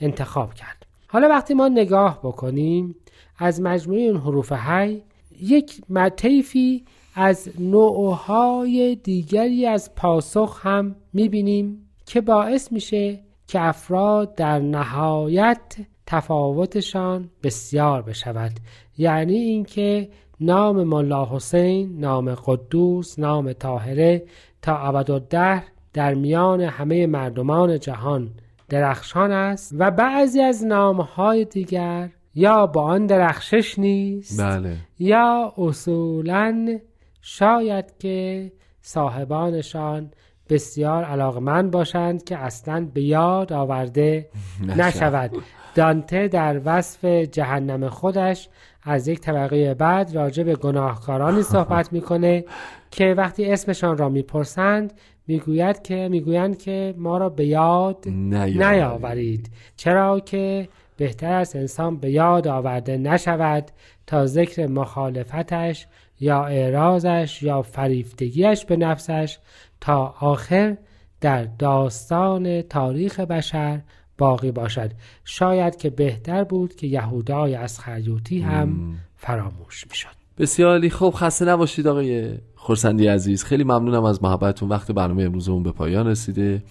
انتخاب 0.00 0.54
کرد 0.54 0.86
حالا 1.08 1.28
وقتی 1.28 1.54
ما 1.54 1.68
نگاه 1.68 2.20
بکنیم 2.22 2.96
از 3.38 3.60
مجموعه 3.60 4.00
این 4.00 4.16
حروف 4.16 4.52
هی 4.52 5.02
یک 5.40 5.80
مطیفی 5.88 6.84
از 7.14 7.48
نوعهای 7.58 8.96
دیگری 8.96 9.66
از 9.66 9.94
پاسخ 9.94 10.60
هم 10.66 10.96
می‌بینیم 11.12 11.88
که 12.06 12.20
باعث 12.20 12.72
میشه 12.72 13.20
که 13.46 13.60
افراد 13.60 14.34
در 14.34 14.58
نهایت 14.58 15.76
تفاوتشان 16.06 17.30
بسیار 17.42 18.02
بشود. 18.02 18.52
یعنی 18.98 19.36
اینکه 19.36 20.08
نام 20.40 20.84
ملا 20.84 21.28
حسین 21.32 22.00
نام 22.00 22.34
قدوس 22.34 23.18
نام 23.18 23.52
طاهره 23.52 24.22
تا 24.62 24.76
ابدالدهر 24.78 25.64
در 25.92 26.14
میان 26.14 26.60
همه 26.60 27.06
مردمان 27.06 27.78
جهان 27.80 28.30
درخشان 28.68 29.32
است 29.32 29.74
و 29.78 29.90
بعضی 29.90 30.40
از 30.40 30.64
نامهای 30.64 31.44
دیگر 31.44 32.10
یا 32.34 32.66
با 32.66 32.82
آن 32.82 33.06
درخشش 33.06 33.78
نیست 33.78 34.40
بله. 34.40 34.76
یا 34.98 35.52
اصولا 35.58 36.78
شاید 37.22 37.98
که 37.98 38.52
صاحبانشان 38.80 40.10
بسیار 40.48 41.04
علاقمند 41.04 41.70
باشند 41.70 42.24
که 42.24 42.38
اصلا 42.38 42.88
به 42.94 43.02
یاد 43.02 43.52
آورده 43.52 44.28
نشود. 44.76 45.30
دانته 45.74 46.28
در 46.28 46.60
وصف 46.64 47.04
جهنم 47.04 47.88
خودش 47.88 48.48
از 48.82 49.08
یک 49.08 49.20
طبقه 49.20 49.74
بعد 49.74 50.14
راجع 50.14 50.42
به 50.42 50.56
گناهکارانی 50.56 51.42
صحبت 51.52 51.92
می‌کنه 51.92 52.44
که 52.90 53.14
وقتی 53.16 53.52
اسمشان 53.52 53.98
را 53.98 54.08
می‌پرسند 54.08 54.92
می‌گوید 55.26 55.82
که 55.82 56.08
می‌گویند 56.10 56.58
که 56.58 56.94
ما 56.98 57.18
را 57.18 57.28
به 57.28 57.46
یاد 57.46 58.08
نیاورید. 58.08 59.50
چرا 59.76 60.20
که 60.20 60.68
بهتر 61.02 61.32
است 61.32 61.56
انسان 61.56 61.96
به 61.96 62.10
یاد 62.10 62.48
آورده 62.48 62.96
نشود 62.96 63.70
تا 64.06 64.26
ذکر 64.26 64.66
مخالفتش 64.66 65.86
یا 66.20 66.44
اعراضش 66.44 67.42
یا 67.42 67.62
فریفتگیش 67.62 68.64
به 68.64 68.76
نفسش 68.76 69.38
تا 69.80 70.14
آخر 70.20 70.76
در 71.20 71.44
داستان 71.44 72.62
تاریخ 72.62 73.20
بشر 73.20 73.80
باقی 74.18 74.52
باشد. 74.52 74.90
شاید 75.24 75.76
که 75.76 75.90
بهتر 75.90 76.44
بود 76.44 76.74
که 76.74 76.86
یهودای 76.86 77.54
از 77.54 77.78
خریوتی 77.80 78.40
هم 78.40 78.94
فراموش 79.16 79.86
می‌شد. 79.90 80.16
بسیاری 80.38 80.90
خوب 80.90 81.14
خسته 81.14 81.44
نباشید 81.44 81.86
آقای 81.86 82.34
خورسندی 82.54 83.06
عزیز. 83.06 83.44
خیلی 83.44 83.64
ممنونم 83.64 84.04
از 84.04 84.22
محبتتون. 84.22 84.68
وقت 84.68 84.92
برنامه 84.92 85.22
امروزمون 85.22 85.62
به 85.62 85.72
پایان 85.72 86.06
رسیده. 86.06 86.62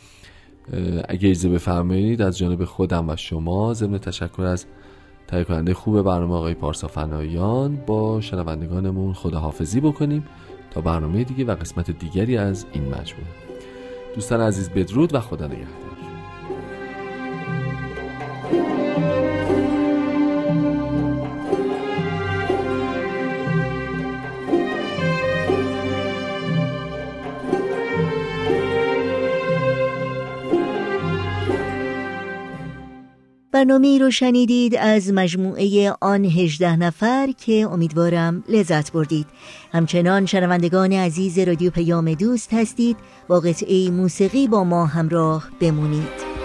اگه 1.10 1.30
اجازه 1.30 1.50
بفرمایید 1.50 2.21
از 2.21 2.38
جانب 2.38 2.65
خودم 2.65 3.10
و 3.10 3.15
شما 3.15 3.74
ضمن 3.74 3.97
تشکر 3.97 4.41
از 4.41 4.65
تهیه 5.28 5.43
کننده 5.43 5.74
خوب 5.74 6.02
برنامه 6.02 6.34
آقای 6.34 6.54
پارسا 6.54 6.88
فنایان 6.88 7.76
با 7.76 8.21
شنوندگانمون 8.21 9.13
خداحافظی 9.13 9.80
بکنیم 9.80 10.24
تا 10.71 10.82
برنامه 10.82 11.24
دیگه 11.24 11.45
و 11.45 11.56
قسمت 11.56 11.91
دیگری 11.91 12.38
از 12.38 12.65
این 12.74 12.84
مجموعه. 12.84 13.28
دوستان 14.15 14.41
عزیز 14.41 14.69
بدرود 14.69 15.15
و 15.15 15.19
خدا 15.19 15.47
نگهدار. 15.47 15.90
برنامه 33.62 33.97
رو 34.00 34.12
شنیدید 34.12 34.76
از 34.76 35.13
مجموعه 35.13 35.93
آن 36.02 36.26
هجده 36.26 36.76
نفر 36.76 37.30
که 37.45 37.67
امیدوارم 37.71 38.43
لذت 38.50 38.91
بردید. 38.91 39.26
همچنان 39.71 40.26
شنوندگان 40.26 40.93
عزیز 40.93 41.39
رادیو 41.39 41.71
پیام 41.71 42.13
دوست 42.13 42.54
هستید. 42.54 42.97
با 43.28 43.39
قطعه 43.39 43.89
موسیقی 43.89 44.47
با 44.47 44.63
ما 44.63 44.86
همراه 44.86 45.50
بمونید. 45.60 46.40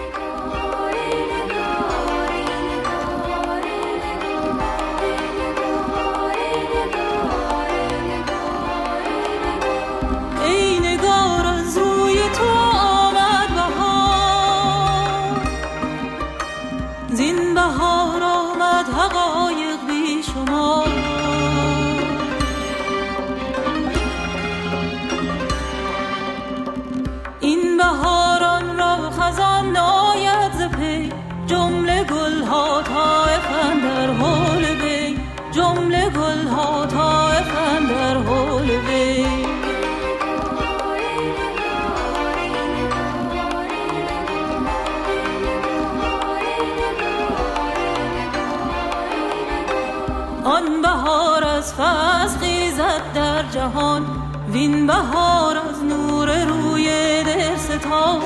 جهان 53.53 54.05
وین 54.53 54.87
بهار 54.87 55.57
از 55.57 55.83
نور 55.83 56.43
روی 56.43 56.87
دلستان. 57.23 58.21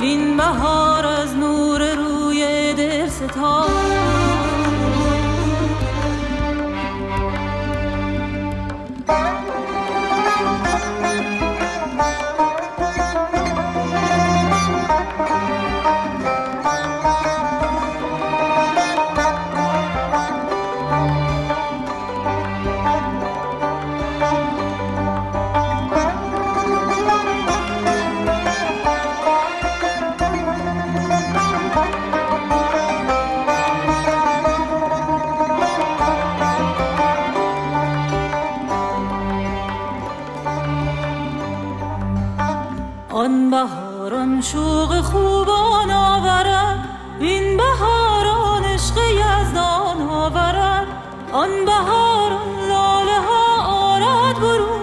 وین 0.00 0.36
بهار 0.36 1.06
از 1.06 1.34
نور 1.36 1.94
روی 1.94 2.74
دلستان. 2.74 3.75
شوق 44.40 45.00
خوبان 45.00 45.90
آورد. 45.90 46.88
این 47.20 47.56
بهاران 47.56 48.64
عشق 48.64 48.98
یزدان 48.98 50.08
آورد. 50.10 50.86
آن 51.32 51.64
بهاران 51.64 52.68
لاله 52.68 53.18
ها 53.28 53.44
آرد 53.64 54.40
برون 54.40 54.75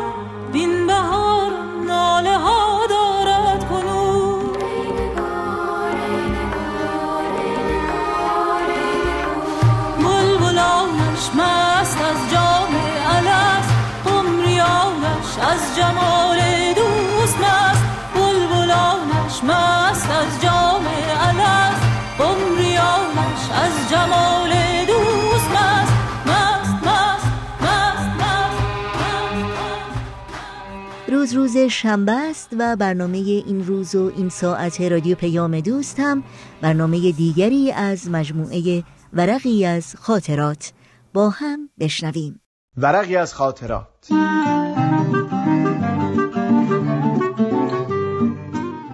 امروز 31.23 31.35
روز 31.35 31.57
شنبه 31.57 32.11
است 32.11 32.55
و 32.59 32.75
برنامه 32.75 33.17
این 33.17 33.65
روز 33.65 33.95
و 33.95 34.11
این 34.17 34.29
ساعت 34.29 34.81
رادیو 34.81 35.15
پیام 35.15 35.59
دوست 35.59 35.99
هم 35.99 36.23
برنامه 36.61 37.11
دیگری 37.11 37.71
از 37.71 38.09
مجموعه 38.09 38.83
ورقی 39.13 39.65
از 39.65 39.95
خاطرات 39.99 40.73
با 41.13 41.29
هم 41.29 41.69
بشنویم. 41.79 42.41
ورقی 42.77 43.15
از 43.15 43.33
خاطرات. 43.33 44.09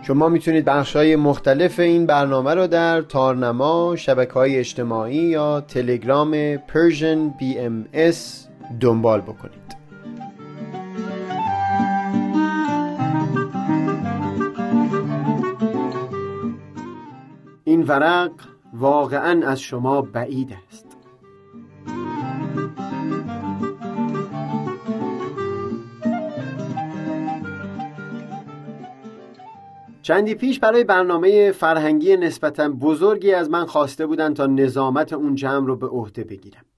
شما 0.07 0.29
می‌تونید 0.29 0.65
بخش 0.65 0.95
های 0.95 1.15
مختلف 1.15 1.79
این 1.79 2.05
برنامه 2.05 2.53
رو 2.53 2.67
در 2.67 3.01
تارنما، 3.01 3.95
شبکه 3.95 4.33
های 4.33 4.57
اجتماعی 4.57 5.15
یا 5.15 5.61
تلگرام 5.61 6.57
Persian 6.57 7.41
BMS 7.41 8.17
دنبال 8.79 9.21
بکنید. 9.21 9.58
این 17.69 17.83
ورق 17.83 18.31
واقعا 18.73 19.47
از 19.47 19.61
شما 19.61 20.01
بعید 20.01 20.57
است. 20.67 20.85
چندی 30.01 30.35
پیش 30.35 30.59
برای 30.59 30.83
برنامه 30.83 31.51
فرهنگی 31.51 32.17
نسبتا 32.17 32.69
بزرگی 32.69 33.33
از 33.33 33.49
من 33.49 33.65
خواسته 33.65 34.05
بودند 34.05 34.35
تا 34.35 34.45
نظامت 34.45 35.13
اون 35.13 35.35
جمع 35.35 35.67
رو 35.67 35.75
به 35.75 35.87
عهده 35.87 36.23
بگیرم. 36.23 36.68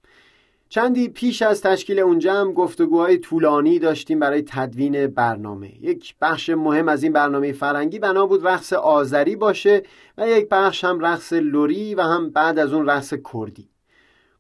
چندی 0.74 1.10
پیش 1.10 1.42
از 1.42 1.62
تشکیل 1.62 2.00
اون 2.00 2.20
جمع 2.20 2.54
گفتگوهای 2.54 3.18
طولانی 3.18 3.80
داشتیم 3.80 4.20
برای 4.20 4.42
تدوین 4.48 5.08
برنامه. 5.08 5.72
یک 5.82 6.16
بخش 6.22 6.50
مهم 6.50 6.90
از 6.90 7.04
این 7.04 7.14
برنامه 7.14 7.52
فرهنگی 7.52 8.00
بنا 8.00 8.26
بود 8.26 8.48
رقص 8.48 8.74
آذری 8.74 9.36
باشه 9.36 9.84
و 10.18 10.30
یک 10.30 10.50
بخش 10.50 10.84
هم 10.84 11.00
رقص 11.00 11.34
لوری 11.34 11.96
و 11.96 12.02
هم 12.02 12.30
بعد 12.30 12.60
از 12.60 12.74
اون 12.74 12.90
رقص 12.90 13.14
کردی. 13.34 13.70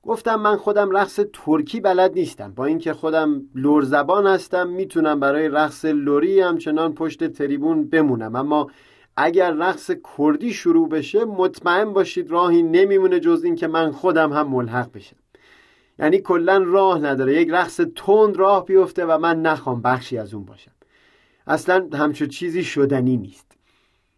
گفتم 0.04 0.36
من 0.36 0.58
خودم 0.58 0.92
رقص 0.98 1.20
ترکی 1.34 1.82
بلد 1.82 2.14
نیستم. 2.14 2.54
با 2.54 2.66
اینکه 2.66 2.94
خودم 2.94 3.42
لور 3.56 3.84
زبان 3.84 4.28
هستم 4.28 4.68
می‌تونم 4.68 5.20
برای 5.20 5.50
رقص 5.50 5.86
لوری 5.86 6.40
همچنان 6.40 6.94
پشت 6.94 7.28
تریبون 7.28 7.90
بمونم. 7.90 8.36
اما 8.36 8.68
اگر 9.16 9.52
رقص 9.52 9.92
کردی 10.18 10.54
شروع 10.54 10.90
بشه 10.90 11.26
مطمئن 11.26 11.94
باشید 11.94 12.32
راهی 12.32 12.64
نمیمونه 12.64 13.20
جز 13.20 13.44
این 13.44 13.56
که 13.56 13.68
من 13.68 13.92
خودم 13.92 14.34
هم 14.34 14.48
ملحق 14.48 14.92
بشم. 14.92 15.21
یعنی 16.00 16.20
کلا 16.20 16.58
راه 16.58 17.00
نداره. 17.00 17.42
یک 17.42 17.50
رقص 17.52 17.82
تند 17.96 18.38
راه 18.38 18.66
بیفته 18.66 19.06
و 19.06 19.18
من 19.18 19.42
نخوام 19.42 19.82
بخشی 19.82 20.18
از 20.18 20.34
اون 20.34 20.46
باشم. 20.46 20.72
اصلا 21.48 21.88
همچو 21.94 22.26
چیزی 22.26 22.64
شدنی 22.64 23.18
نیست. 23.18 23.52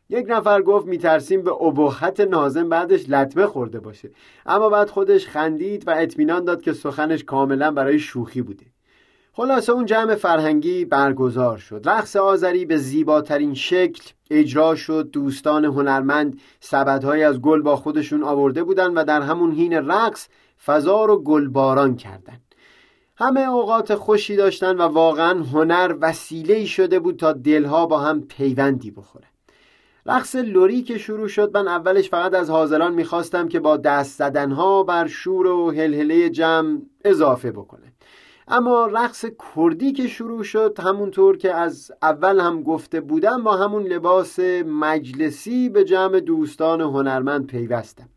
یک 0.10 0.26
نفر 0.30 0.62
گفت 0.62 0.88
میترسیم 0.88 1.42
به 1.42 1.52
ابهت 1.52 2.20
نازم 2.20 2.70
بعدش 2.70 3.10
لطمه 3.10 3.46
خورده 3.46 3.80
باشه. 3.80 4.10
اما 4.46 4.70
بعد 4.70 4.90
خودش 4.90 5.28
خندید 5.28 5.88
و 5.88 5.92
اطمینان 5.92 6.46
داد 6.46 6.62
که 6.62 6.74
سخنش 6.74 7.24
کاملا 7.24 7.72
برای 7.72 8.00
شوخی 8.00 8.42
بوده. 8.42 8.66
خلاصه 9.36 9.72
اون 9.72 9.86
جمع 9.86 10.16
فرهنگی 10.16 10.86
برگزار 10.86 11.58
شد. 11.58 11.82
رقص 11.86 12.16
آذری 12.16 12.66
به 12.66 12.78
زیباترین 12.78 13.54
شکل 13.54 14.04
اجرا 14.32 14.76
شد. 14.76 15.10
دوستان 15.12 15.66
هنرمند 15.66 16.40
سبدهایی 16.60 17.24
از 17.24 17.42
گل 17.42 17.62
با 17.62 17.76
خودشون 17.76 18.24
آورده 18.24 18.64
بودن 18.64 18.94
و 18.94 19.04
در 19.04 19.22
همون 19.22 19.52
حین 19.52 19.74
رقص 19.74 20.28
فضا 20.66 21.06
رو 21.06 21.18
گلباران 21.18 21.96
کردند 21.96 22.42
همه 23.16 23.42
اوقات 23.42 23.96
خوشی 23.96 24.36
داشتن 24.36 24.78
و 24.78 24.82
واقعا 24.82 25.44
هنر 25.44 25.96
وسیله 26.02 26.66
شده 26.66 27.00
بود 27.00 27.16
تا 27.16 27.34
دلها 27.34 27.86
با 27.86 28.00
هم 28.00 28.22
پیوندی 28.22 28.92
بخوره. 28.92 29.28
رقص 30.06 30.36
لوری 30.36 30.82
که 30.82 30.98
شروع 30.98 31.28
شد 31.28 31.58
من 31.58 31.68
اولش 31.68 32.10
فقط 32.10 32.34
از 32.34 32.50
حاضران 32.50 32.94
می‌خواستم 32.94 33.48
که 33.48 33.60
با 33.60 33.78
دست 33.78 34.18
زدنها 34.18 34.84
بر 34.84 35.08
شور 35.08 35.48
و 35.48 35.72
هلهله 35.72 36.30
جمع 36.30 36.82
اضافه 37.06 37.52
بکنه. 37.52 37.94
اما 38.48 38.86
رقص 38.86 39.26
کردی 39.56 39.92
که 39.92 40.08
شروع 40.08 40.44
شد 40.44 40.80
همونطور 40.80 41.38
که 41.38 41.54
از 41.54 41.92
اول 42.02 42.40
هم 42.40 42.64
گفته 42.64 43.02
بودم 43.02 43.44
با 43.44 43.58
همون 43.58 43.84
لباس 43.84 44.40
مجلسی 44.66 45.70
به 45.70 45.84
جمع 45.84 46.20
دوستان 46.20 46.82
هنرمند 46.82 47.48
پیوستم. 47.48 48.10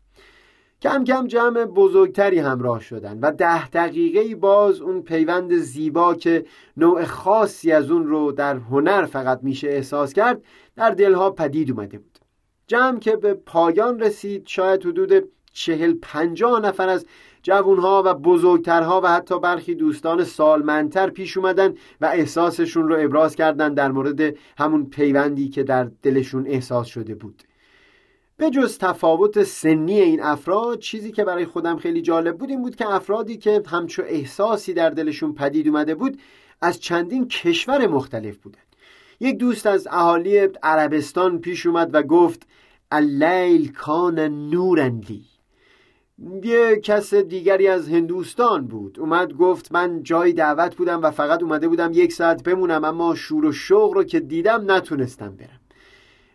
کم 0.81 1.03
کم 1.03 1.27
جمع 1.27 1.65
بزرگتری 1.65 2.39
همراه 2.39 2.79
شدن 2.79 3.19
و 3.19 3.31
ده 3.31 3.69
دقیقه 3.69 4.35
باز 4.35 4.81
اون 4.81 5.01
پیوند 5.01 5.57
زیبا 5.57 6.15
که 6.15 6.45
نوع 6.77 7.05
خاصی 7.05 7.71
از 7.71 7.91
اون 7.91 8.07
رو 8.07 8.31
در 8.31 8.55
هنر 8.55 9.05
فقط 9.05 9.39
میشه 9.43 9.67
احساس 9.67 10.13
کرد 10.13 10.41
در 10.75 10.89
دلها 10.89 11.31
پدید 11.31 11.71
اومده 11.71 11.97
بود. 11.97 12.19
جمع 12.67 12.99
که 12.99 13.15
به 13.15 13.33
پایان 13.33 13.99
رسید 13.99 14.47
شاید 14.47 14.85
حدود 14.85 15.29
چهل 15.53 15.93
پنجاه 16.01 16.59
نفر 16.59 16.89
از 16.89 17.05
جوونها 17.43 18.03
و 18.05 18.13
بزرگترها 18.13 19.01
و 19.01 19.07
حتی 19.07 19.39
برخی 19.39 19.75
دوستان 19.75 20.23
سالمندتر 20.23 21.09
پیش 21.09 21.37
اومدن 21.37 21.73
و 22.01 22.05
احساسشون 22.05 22.89
رو 22.89 22.95
ابراز 22.99 23.35
کردن 23.35 23.73
در 23.73 23.91
مورد 23.91 24.35
همون 24.57 24.85
پیوندی 24.85 25.49
که 25.49 25.63
در 25.63 25.89
دلشون 26.01 26.47
احساس 26.47 26.87
شده 26.87 27.15
بود. 27.15 27.43
به 28.37 28.49
جز 28.49 28.77
تفاوت 28.77 29.43
سنی 29.43 30.01
این 30.01 30.21
افراد 30.21 30.79
چیزی 30.79 31.11
که 31.11 31.23
برای 31.23 31.45
خودم 31.45 31.77
خیلی 31.77 32.01
جالب 32.01 32.37
بود 32.37 32.49
این 32.49 32.61
بود 32.61 32.75
که 32.75 32.89
افرادی 32.89 33.37
که 33.37 33.63
همچو 33.67 34.03
احساسی 34.05 34.73
در 34.73 34.89
دلشون 34.89 35.33
پدید 35.33 35.67
اومده 35.67 35.95
بود 35.95 36.19
از 36.61 36.79
چندین 36.79 37.27
کشور 37.27 37.87
مختلف 37.87 38.37
بودن 38.37 38.59
یک 39.19 39.37
دوست 39.37 39.65
از 39.65 39.87
اهالی 39.91 40.39
عربستان 40.63 41.39
پیش 41.39 41.65
اومد 41.65 41.89
و 41.93 42.03
گفت 42.03 42.47
اللیل 42.91 43.71
کان 43.71 44.19
نورنلی 44.19 45.25
یه 46.43 46.79
کس 46.83 47.13
دیگری 47.13 47.67
از 47.67 47.89
هندوستان 47.89 48.67
بود. 48.67 48.99
اومد 48.99 49.33
گفت 49.33 49.71
من 49.71 50.03
جای 50.03 50.33
دعوت 50.33 50.75
بودم 50.75 51.01
و 51.01 51.11
فقط 51.11 51.43
اومده 51.43 51.67
بودم 51.67 51.91
یک 51.93 52.13
ساعت 52.13 52.43
بمونم 52.43 52.83
اما 52.83 53.15
شور 53.15 53.45
و 53.45 53.51
شوق 53.51 53.93
رو 53.93 54.03
که 54.03 54.19
دیدم 54.19 54.71
نتونستم 54.71 55.35
برم. 55.35 55.59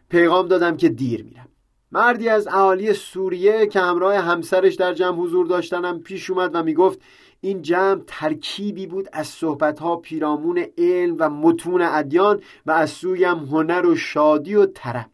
پیغام 0.08 0.48
دادم 0.48 0.76
که 0.76 0.88
دیر 0.88 1.24
میرم. 1.24 1.48
مردی 1.92 2.28
از 2.28 2.46
اهالی 2.46 2.92
سوریه 2.92 3.66
که 3.66 3.80
همراه 3.80 4.16
همسرش 4.16 4.74
در 4.74 4.94
جمع 4.94 5.16
حضور 5.16 5.46
داشتنم 5.46 6.00
پیش 6.00 6.30
اومد 6.30 6.50
و 6.54 6.62
می‌گفت 6.62 7.00
این 7.40 7.62
جمع 7.62 8.00
ترکیبی 8.06 8.86
بود 8.86 9.08
از 9.12 9.26
صحبتها 9.26 9.96
پیرامون 9.96 10.66
علم 10.78 11.16
و 11.18 11.28
متون 11.30 11.82
ادیان 11.82 12.40
و 12.66 12.70
از 12.70 12.90
سویم 12.90 13.38
هنر 13.38 13.86
و 13.86 13.96
شادی 13.96 14.54
و 14.54 14.66
طرب. 14.66 15.10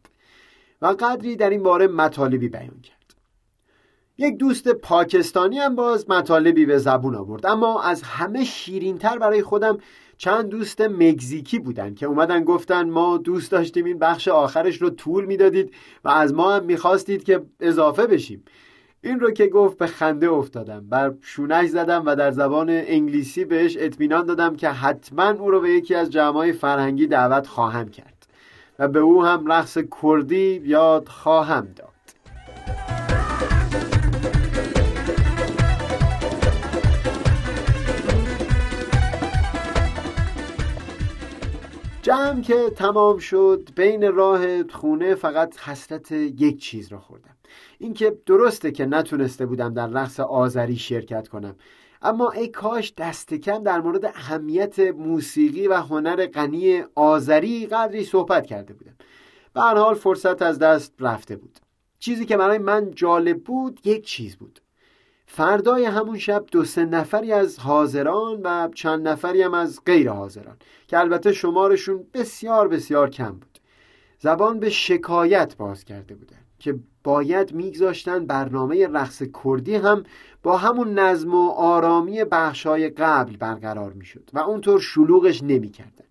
و 0.83 0.87
قدری 0.87 1.37
در 1.37 1.51
این 1.51 1.63
باره 1.63 1.87
مطالبی 1.87 2.49
بیان 2.49 2.81
کرد. 2.83 2.99
یک 4.19 4.37
دوست 4.37 4.69
پاکستانی 4.69 5.59
هم 5.59 5.75
باز 5.75 6.11
مطالبی 6.11 6.67
به 6.67 6.79
زبون 6.79 7.15
آورد 7.15 7.47
اما 7.47 7.83
از 7.83 8.03
همه 8.03 8.45
شیرینتر 8.45 9.19
برای 9.19 9.43
خودم 9.43 9.79
چند 10.19 10.49
دوست 10.49 10.81
مگزیکی 10.81 11.59
بودن 11.59 11.95
که 11.95 12.07
اومدن 12.07 12.45
گفتن 12.45 12.91
ما 12.91 13.19
دوست 13.19 13.51
داشتیم 13.51 13.85
این 13.85 13.99
بخش 13.99 14.29
آخرش 14.29 14.83
رو 14.83 14.91
طول 14.91 15.25
می‌دادید 15.25 15.75
و 16.05 16.09
از 16.09 16.35
ما 16.35 16.53
هم 16.55 16.65
می‌خواستید 16.65 17.25
که 17.25 17.43
اضافه 17.61 18.07
بشیم. 18.07 18.45
این 19.01 19.21
رو 19.21 19.31
که 19.31 19.47
گفت 19.47 19.79
به 19.79 19.87
خنده 19.87 20.31
افتادم. 20.31 20.87
بر 20.89 21.15
شونش 21.21 21.69
زدم 21.69 22.03
و 22.07 22.17
در 22.17 22.31
زبان 22.31 22.71
انگلیسی 22.71 23.45
بهش 23.45 23.77
اطمینان 23.81 24.27
دادم 24.27 24.57
که 24.57 24.69
حتما 24.69 25.31
او 25.31 25.51
رو 25.51 25.61
به 25.61 25.71
یکی 25.71 25.95
از 25.95 26.11
جمعای 26.11 26.53
فرهنگی 26.53 27.07
دعوت 27.07 27.47
خواهم 27.47 27.89
کرد 27.89 28.27
و 28.79 28.89
به 28.89 28.99
او 28.99 29.25
هم 29.25 29.53
رقص 29.53 29.79
کردی 30.03 30.63
یاد 30.65 31.09
خواهم 31.09 31.69
داد. 31.77 31.88
جمع 42.09 42.41
که 42.41 42.71
تمام 42.77 43.19
شد 43.19 43.69
بین 43.77 44.13
راه 44.13 44.69
خونه 44.69 45.15
فقط 45.15 45.59
حسرت 45.59 46.13
یک 46.13 46.61
چیز 46.61 46.93
را 46.93 47.01
خوردم. 47.01 47.37
اینکه 47.79 48.19
درسته 48.27 48.71
که 48.71 48.87
نتونسته 48.87 49.47
بودم 49.47 49.75
در 49.75 49.87
رقص 49.87 50.21
آذری 50.21 50.77
شرکت 50.77 51.29
کنم. 51.29 51.57
اما 52.03 52.31
ای 52.31 52.49
کاش 52.49 52.95
دست 52.99 53.35
کم 53.35 53.63
در 53.63 53.81
مورد 53.81 54.05
اهمیت 54.05 54.79
موسیقی 54.79 55.67
و 55.67 55.75
هنر 55.75 56.27
غنی 56.27 56.83
آذری 56.95 57.67
قدری 57.67 58.05
صحبت 58.05 58.47
کرده 58.47 58.75
بودم. 58.75 58.95
به 59.55 59.61
هر 59.61 59.75
حال 59.75 59.95
فرصت 59.95 60.43
از 60.43 60.59
دست 60.59 60.95
رفته 61.01 61.37
بود. 61.37 61.59
چیزی 61.99 62.27
که 62.27 62.37
برای 62.37 62.59
من 62.59 62.91
جالب 62.91 63.45
بود 63.45 63.81
یک 63.85 64.07
چیز 64.07 64.37
بود. 64.37 64.61
فردای 65.31 65.85
همون 65.85 66.19
شب 66.19 66.45
دو 66.53 66.65
سه 66.65 66.85
نفری 66.85 67.33
از 67.33 67.59
حاضران 67.59 68.41
و 68.43 68.69
چند 68.75 69.09
نفری 69.09 69.43
هم 69.43 69.55
از 69.55 69.81
غیر 69.87 70.11
حاضران 70.11 70.57
که 70.87 70.99
البته 70.99 71.33
شمارشون 71.33 72.05
بسیار 72.15 72.69
بسیار 72.69 73.11
کم 73.11 73.33
بود. 73.33 73.59
زبان 74.19 74.61
به 74.61 74.71
شکایت 74.71 75.57
باز 75.57 75.85
کرده 75.85 76.15
بودن 76.15 76.37
که 76.59 76.79
باید 77.05 77.53
میگذاشتن 77.53 78.27
برنامه 78.27 78.87
رقص 78.87 79.23
کردی 79.45 79.75
هم 79.75 80.03
با 80.43 80.57
همون 80.57 80.99
نظم 80.99 81.35
و 81.35 81.51
آرامی 81.51 82.25
بخشای 82.25 82.89
قبل 82.89 83.37
برقرار 83.37 83.93
می‌شد 83.93 84.31
و 84.33 84.39
اونطور 84.39 84.81
شلوغش 84.81 85.43
نمی‌کردن. 85.43 86.05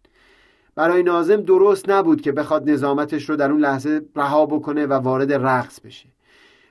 برای 0.75 1.03
نازم 1.03 1.41
درست 1.41 1.89
نبود 1.89 2.21
که 2.21 2.31
بخواد 2.31 2.69
نظامتش 2.69 3.29
رو 3.29 3.35
در 3.35 3.51
اون 3.51 3.61
لحظه 3.61 4.01
رها 4.15 4.45
بکنه 4.45 4.85
و 4.85 4.93
وارد 4.93 5.33
رقص 5.33 5.79
بشه. 5.79 6.16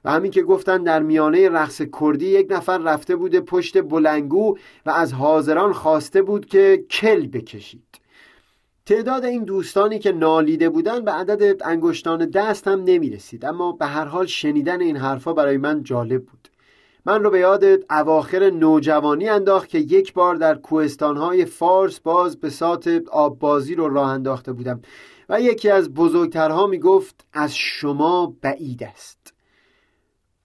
و 0.07 0.11
همین 0.11 0.31
که 0.31 0.43
گفتن 0.43 0.83
در 0.83 1.03
میانه 1.03 1.49
رقص 1.49 1.83
کردی 2.01 2.27
یک 2.27 2.47
نفر 2.51 2.79
رفته 2.79 3.17
بوده 3.17 3.41
پشت 3.41 3.83
بلنگو 3.83 4.57
و 4.87 4.91
از 4.91 5.13
حاضران 5.13 5.73
خواسته 5.73 6.23
بود 6.23 6.47
که 6.47 6.85
کل 6.91 7.27
بکشید. 7.27 8.01
تعداد 8.87 9.25
این 9.25 9.45
دوستانی 9.45 9.99
که 9.99 10.13
نالیده 10.13 10.69
بودن 10.69 11.05
به 11.05 11.11
عدد 11.11 11.63
انگشتان 11.63 12.31
دست 12.31 12.69
هم 12.69 12.85
نمی 12.85 13.11
رسید 13.11 13.45
اما 13.45 13.73
به 13.73 13.87
هر 13.87 14.05
حال 14.05 14.27
شنیدن 14.27 14.81
این 14.81 14.97
حرفا 14.97 15.33
برای 15.33 15.57
من 15.57 15.83
جالب 15.83 16.25
بود. 16.25 16.49
من 17.07 17.23
رو 17.23 17.31
به 17.31 17.39
یاد 17.39 17.65
اواخر 17.91 18.51
نوجوانی 18.51 19.29
انداخت 19.29 19.69
که 19.69 19.79
یک 19.79 20.13
بار 20.13 20.35
در 20.35 20.55
کوهستانهای 20.55 21.45
فارس 21.45 22.01
باز 22.01 22.37
به 22.37 22.51
سات 22.51 23.03
آببازی 23.13 23.75
رو 23.75 23.89
راه 23.89 24.11
انداخته 24.11 24.53
بودم 24.53 24.81
و 25.29 25.41
یکی 25.41 25.71
از 25.71 25.95
بزرگترها 25.95 26.67
می 26.67 26.79
گفت 26.79 27.27
از 27.33 27.57
شما 27.57 28.37
بعید 28.43 28.83
است. 28.83 29.26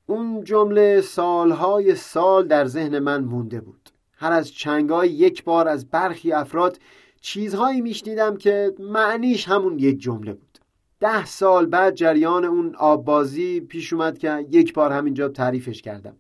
اون 0.05 0.43
جمله 0.43 1.01
سالهای 1.01 1.95
سال 1.95 2.47
در 2.47 2.65
ذهن 2.65 2.99
من 2.99 3.23
مونده 3.23 3.61
بود. 3.61 3.89
هر 4.13 4.31
از 4.31 4.51
چنگای 4.51 5.09
یک 5.09 5.43
بار 5.43 5.67
از 5.67 5.89
برخی 5.89 6.31
افراد 6.31 6.79
چیزهایی 7.21 7.81
میشنیدم 7.81 8.37
که 8.37 8.73
معنیش 8.79 9.47
همون 9.47 9.79
یک 9.79 9.99
جمله 9.99 10.33
بود. 10.33 10.59
ده 10.99 11.25
سال 11.25 11.65
بعد 11.65 11.95
جریان 11.95 12.45
اون 12.45 12.75
آببازی 12.75 13.59
پیش 13.59 13.93
اومد 13.93 14.17
که 14.17 14.45
یک 14.51 14.73
بار 14.73 14.91
همینجا 14.91 15.29
تعریفش 15.29 15.81
کردم. 15.81 16.15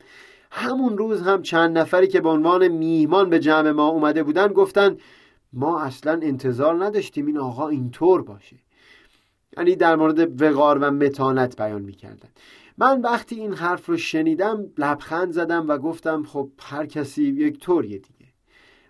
همون 0.51 0.97
روز 0.97 1.21
هم 1.21 1.41
چند 1.41 1.77
نفری 1.77 2.07
که 2.07 2.21
به 2.21 2.29
عنوان 2.29 2.67
میهمان 2.67 3.29
به 3.29 3.39
جمع 3.39 3.71
ما 3.71 3.87
اومده 3.87 4.23
بودن 4.23 4.47
گفتن 4.47 4.97
ما 5.53 5.81
اصلا 5.81 6.11
انتظار 6.11 6.85
نداشتیم 6.85 7.25
این 7.25 7.37
آقا 7.37 7.67
اینطور 7.69 8.21
باشه. 8.21 8.55
یعنی 9.57 9.75
در 9.75 9.95
مورد 9.95 10.41
وقار 10.41 10.77
و 10.77 10.91
متانت 10.91 11.61
بیان 11.61 11.81
می‌کردن. 11.81 12.29
من 12.77 13.01
وقتی 13.01 13.35
این 13.35 13.53
حرف 13.53 13.85
رو 13.85 13.97
شنیدم 13.97 14.65
لبخند 14.77 15.31
زدم 15.31 15.67
و 15.67 15.77
گفتم 15.77 16.23
خب 16.23 16.49
هر 16.59 16.85
کسی 16.85 17.23
یک 17.23 17.59
طوریه 17.59 17.97
دیگه. 17.97 18.31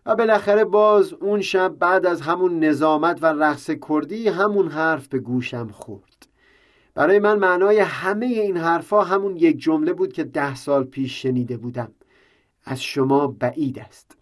و 0.05 0.15
بالاخره 0.15 0.65
باز 0.65 1.13
اون 1.13 1.41
شب 1.41 1.75
بعد 1.79 2.05
از 2.05 2.21
همون 2.21 2.59
نظامت 2.59 3.23
و 3.23 3.25
رقص 3.25 3.69
کردی 3.89 4.27
همون 4.27 4.67
حرف 4.67 5.07
به 5.07 5.19
گوشم 5.19 5.67
خورد. 5.67 6.27
برای 6.93 7.19
من 7.19 7.39
معنای 7.39 7.79
همه 7.79 8.25
این 8.25 8.57
حرفها 8.57 9.03
همون 9.03 9.37
یک 9.37 9.57
جمله 9.57 9.93
بود 9.93 10.13
که 10.13 10.23
ده 10.23 10.55
سال 10.55 10.83
پیش 10.83 11.21
شنیده 11.21 11.57
بودم. 11.57 11.91
از 12.65 12.83
شما 12.83 13.27
بعید 13.27 13.79
است. 13.79 14.20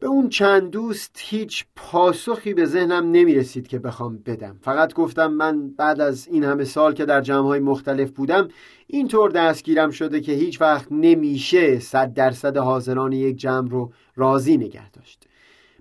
به 0.00 0.06
اون 0.06 0.28
چند 0.28 0.70
دوست 0.70 1.16
هیچ 1.18 1.64
پاسخی 1.76 2.54
به 2.54 2.66
ذهنم 2.66 3.10
نمی 3.10 3.34
رسید 3.34 3.68
که 3.68 3.78
بخوام 3.78 4.18
بدم. 4.26 4.58
فقط 4.60 4.94
گفتم 4.94 5.26
من 5.26 5.70
بعد 5.70 6.00
از 6.00 6.28
این 6.28 6.44
همه 6.44 6.64
سال 6.64 6.94
که 6.94 7.04
در 7.04 7.20
جمعهای 7.20 7.60
مختلف 7.60 8.10
بودم 8.10 8.48
اینطور 8.86 9.30
دستگیرم 9.30 9.90
شده 9.90 10.20
که 10.20 10.32
هیچ 10.32 10.60
وقت 10.60 10.86
نمیشه 10.90 11.78
صد 11.78 12.14
درصد 12.14 12.56
حاضران 12.56 13.12
یک 13.12 13.36
جمع 13.36 13.68
رو 13.68 13.92
راضی 14.16 14.56
نگه 14.56 14.90
داشت. 14.90 15.24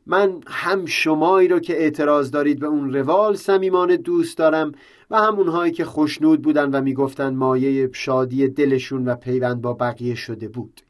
من 0.05 0.33
هم 0.47 0.85
شمایی 0.85 1.47
رو 1.47 1.59
که 1.59 1.73
اعتراض 1.73 2.31
دارید 2.31 2.59
به 2.59 2.67
اون 2.67 2.93
روال 2.93 3.35
صمیمانه 3.35 3.97
دوست 3.97 4.37
دارم 4.37 4.71
و 5.11 5.21
هم 5.21 5.35
اونهایی 5.35 5.71
که 5.71 5.85
خوشنود 5.85 6.41
بودن 6.41 6.71
و 6.71 6.81
می‌گفتن 6.81 7.35
مایه 7.35 7.89
شادی 7.93 8.47
دلشون 8.47 9.05
و 9.05 9.15
پیوند 9.15 9.61
با 9.61 9.73
بقیه 9.73 10.15
شده 10.15 10.47
بود. 10.47 10.81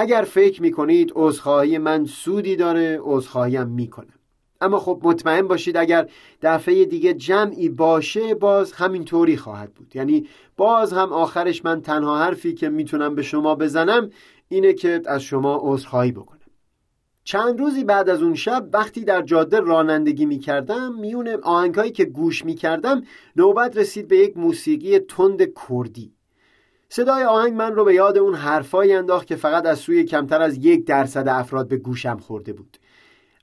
اگر 0.00 0.22
فکر 0.22 0.62
می‌کنید 0.62 1.12
عذرخواهی 1.14 1.78
من 1.78 2.04
سودی 2.04 2.56
داره 2.56 2.98
عذرخواهیم 3.02 3.66
می‌کنم. 3.66 4.18
اما 4.60 4.78
خب 4.78 5.00
مطمئن 5.02 5.48
باشید 5.48 5.76
اگر 5.76 6.08
دفعه 6.42 6.84
دیگه 6.84 7.14
جمعی 7.14 7.68
باشه 7.68 8.34
باز 8.34 8.72
همینطوری 8.72 9.36
خواهد 9.36 9.74
بود. 9.74 9.96
یعنی 9.96 10.26
باز 10.56 10.92
هم 10.92 11.12
آخرش 11.12 11.64
من 11.64 11.82
تنها 11.82 12.18
حرفی 12.18 12.54
که 12.54 12.68
می‌تونم 12.68 13.14
به 13.14 13.22
شما 13.22 13.54
بزنم 13.54 14.10
اینه 14.48 14.72
که 14.72 15.02
از 15.06 15.22
شما 15.22 15.60
عذرخواهی 15.62 16.12
بکنم. 16.12 16.38
چند 17.24 17.60
روزی 17.60 17.84
بعد 17.84 18.08
از 18.08 18.22
اون 18.22 18.34
شب 18.34 18.68
وقتی 18.72 19.04
در 19.04 19.22
جاده 19.22 19.60
رانندگی 19.60 20.26
می‌کردم 20.26 20.94
میون 20.94 21.28
آهنگهایی 21.28 21.92
که 21.92 22.04
گوش 22.04 22.44
می‌کردم 22.44 23.02
نوبت 23.36 23.76
رسید 23.76 24.08
به 24.08 24.16
یک 24.16 24.36
موسیقی 24.36 24.98
تند 24.98 25.42
کردی. 25.68 26.17
صدای 26.90 27.24
آهنگ 27.24 27.52
من 27.52 27.74
رو 27.74 27.84
به 27.84 27.94
یاد 27.94 28.18
اون 28.18 28.34
حرفایی 28.34 28.92
انداخت 28.92 29.26
که 29.26 29.36
فقط 29.36 29.66
از 29.66 29.78
سوی 29.78 30.04
کمتر 30.04 30.42
از 30.42 30.56
یک 30.56 30.86
درصد 30.86 31.28
افراد 31.28 31.68
به 31.68 31.76
گوشم 31.76 32.18
خورده 32.18 32.52
بود. 32.52 32.78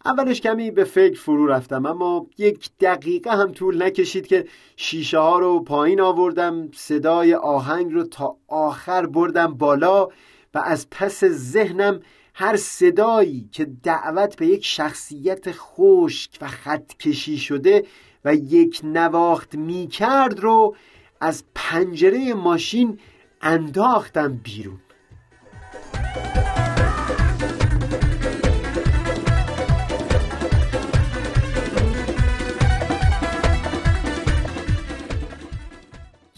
اولش 0.05 0.41
کمی 0.41 0.71
به 0.71 0.83
فکر 0.83 1.19
فرو 1.19 1.47
رفتم 1.47 1.85
اما 1.85 2.27
یک 2.37 2.69
دقیقه 2.79 3.31
هم 3.31 3.51
طول 3.51 3.83
نکشید 3.83 4.27
که 4.27 4.45
شیشه 4.75 5.19
ها 5.19 5.39
رو 5.39 5.59
پایین 5.59 6.01
آوردم 6.01 6.71
صدای 6.73 7.33
آهنگ 7.33 7.93
رو 7.93 8.03
تا 8.03 8.37
آخر 8.47 9.05
بردم 9.05 9.53
بالا 9.53 10.07
و 10.53 10.59
از 10.63 10.89
پس 10.89 11.23
ذهنم 11.25 11.99
هر 12.33 12.55
صدایی 12.55 13.49
که 13.51 13.65
دعوت 13.83 14.35
به 14.35 14.47
یک 14.47 14.65
شخصیت 14.65 15.51
خشک 15.51 16.31
و 16.41 16.47
خط 16.47 16.93
کشی 16.93 17.37
شده 17.37 17.85
و 18.25 18.35
یک 18.35 18.81
نواخت 18.83 19.55
می 19.55 19.87
کرد 19.87 20.39
رو 20.39 20.75
از 21.21 21.43
پنجره 21.55 22.33
ماشین 22.33 22.99
انداختم 23.45 24.33
بیرون. 24.43 24.79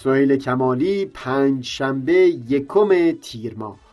سهیل 0.03 0.37
کمالی 0.37 1.05
پنج 1.05 1.65
شنبه 1.65 2.13
یکم 2.13 3.11
تیر 3.21 3.55
ماه. 3.57 3.87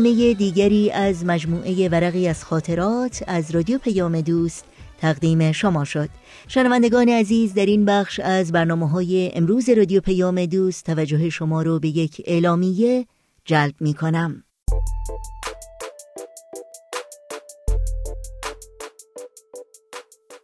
برنامه 0.00 0.34
دیگری 0.34 0.90
از 0.90 1.24
مجموعه 1.24 1.88
ورقی 1.88 2.28
از 2.28 2.44
خاطرات 2.44 3.24
از 3.26 3.50
رادیو 3.50 3.78
پیام 3.78 4.20
دوست 4.20 4.64
تقدیم 4.98 5.52
شما 5.52 5.84
شد. 5.84 6.08
شنوندگان 6.48 7.08
عزیز 7.08 7.54
در 7.54 7.66
این 7.66 7.84
بخش 7.84 8.20
از 8.20 8.52
برنامه 8.52 8.88
های 8.88 9.30
امروز 9.34 9.68
رادیو 9.68 10.00
پیام 10.00 10.46
دوست 10.46 10.84
توجه 10.86 11.30
شما 11.30 11.62
رو 11.62 11.78
به 11.78 11.88
یک 11.88 12.22
اعلامیه 12.24 13.06
جلب 13.44 13.74
می 13.80 13.94
کنم 13.94 14.44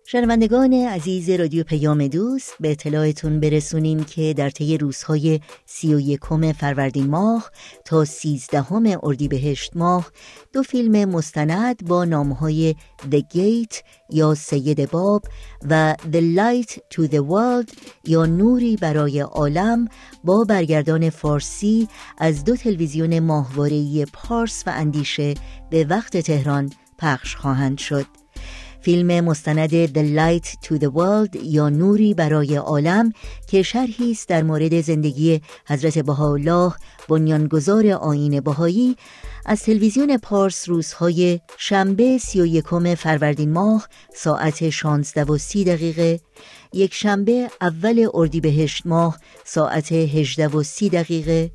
شنوندگان 0.08 0.72
عزیز 0.72 1.30
رادیو 1.30 1.64
پیام 1.64 2.08
دوست 2.08 2.54
به 2.60 2.70
اطلاعتون 2.70 3.40
برسونیم 3.40 4.04
که 4.04 4.34
در 4.36 4.50
طی 4.50 4.78
روزهای 4.78 5.40
سی 5.64 5.94
و 5.94 6.00
یکم 6.00 6.52
فروردین 6.52 7.06
ماه 7.06 7.50
تا 7.84 8.04
سیزدهم 8.04 8.98
اردیبهشت 9.02 9.76
ماه 9.76 10.10
دو 10.52 10.62
فیلم 10.62 11.08
مستند 11.10 11.84
با 11.84 12.04
نامهای 12.04 12.74
The 13.10 13.20
Gate 13.34 13.76
یا 14.10 14.34
سید 14.34 14.90
باب 14.90 15.22
و 15.70 15.96
The 16.12 16.36
Light 16.36 16.70
to 16.94 17.08
the 17.08 17.20
World 17.20 17.72
یا 18.04 18.26
نوری 18.26 18.76
برای 18.76 19.20
عالم 19.20 19.88
با 20.24 20.44
برگردان 20.44 21.10
فارسی 21.10 21.88
از 22.18 22.44
دو 22.44 22.56
تلویزیون 22.56 23.18
ماهواره‌ای 23.18 24.06
پارس 24.12 24.62
و 24.66 24.70
اندیشه 24.70 25.34
به 25.70 25.84
وقت 25.84 26.16
تهران 26.16 26.70
پخش 26.98 27.36
خواهند 27.36 27.78
شد. 27.78 28.25
فیلم 28.86 29.20
مستند 29.20 29.86
The 29.86 30.16
Light 30.16 30.46
to 30.66 30.78
the 30.78 30.90
World 30.90 31.36
یا 31.42 31.68
نوری 31.68 32.14
برای 32.14 32.56
عالم 32.56 33.12
که 33.46 33.62
شرحی 33.62 34.10
است 34.10 34.28
در 34.28 34.42
مورد 34.42 34.80
زندگی 34.80 35.40
حضرت 35.68 35.98
بهاءالله 35.98 36.72
بنیانگذار 37.08 37.86
آین 37.86 38.40
بهایی 38.40 38.96
از 39.46 39.62
تلویزیون 39.62 40.16
پارس 40.16 40.68
روزهای 40.68 41.40
شنبه 41.58 42.18
سی 42.18 42.40
و 42.40 42.46
یکم 42.46 42.94
فروردین 42.94 43.52
ماه 43.52 43.88
ساعت 44.14 44.70
16 44.70 45.24
و 45.24 45.38
سی 45.38 45.64
دقیقه 45.64 46.20
یک 46.72 46.94
شنبه 46.94 47.50
اول 47.60 48.08
اردیبهشت 48.14 48.86
ماه 48.86 49.18
ساعت 49.44 49.92
18 49.92 50.48
و 50.48 50.62
سی 50.62 50.88
دقیقه. 50.88 51.50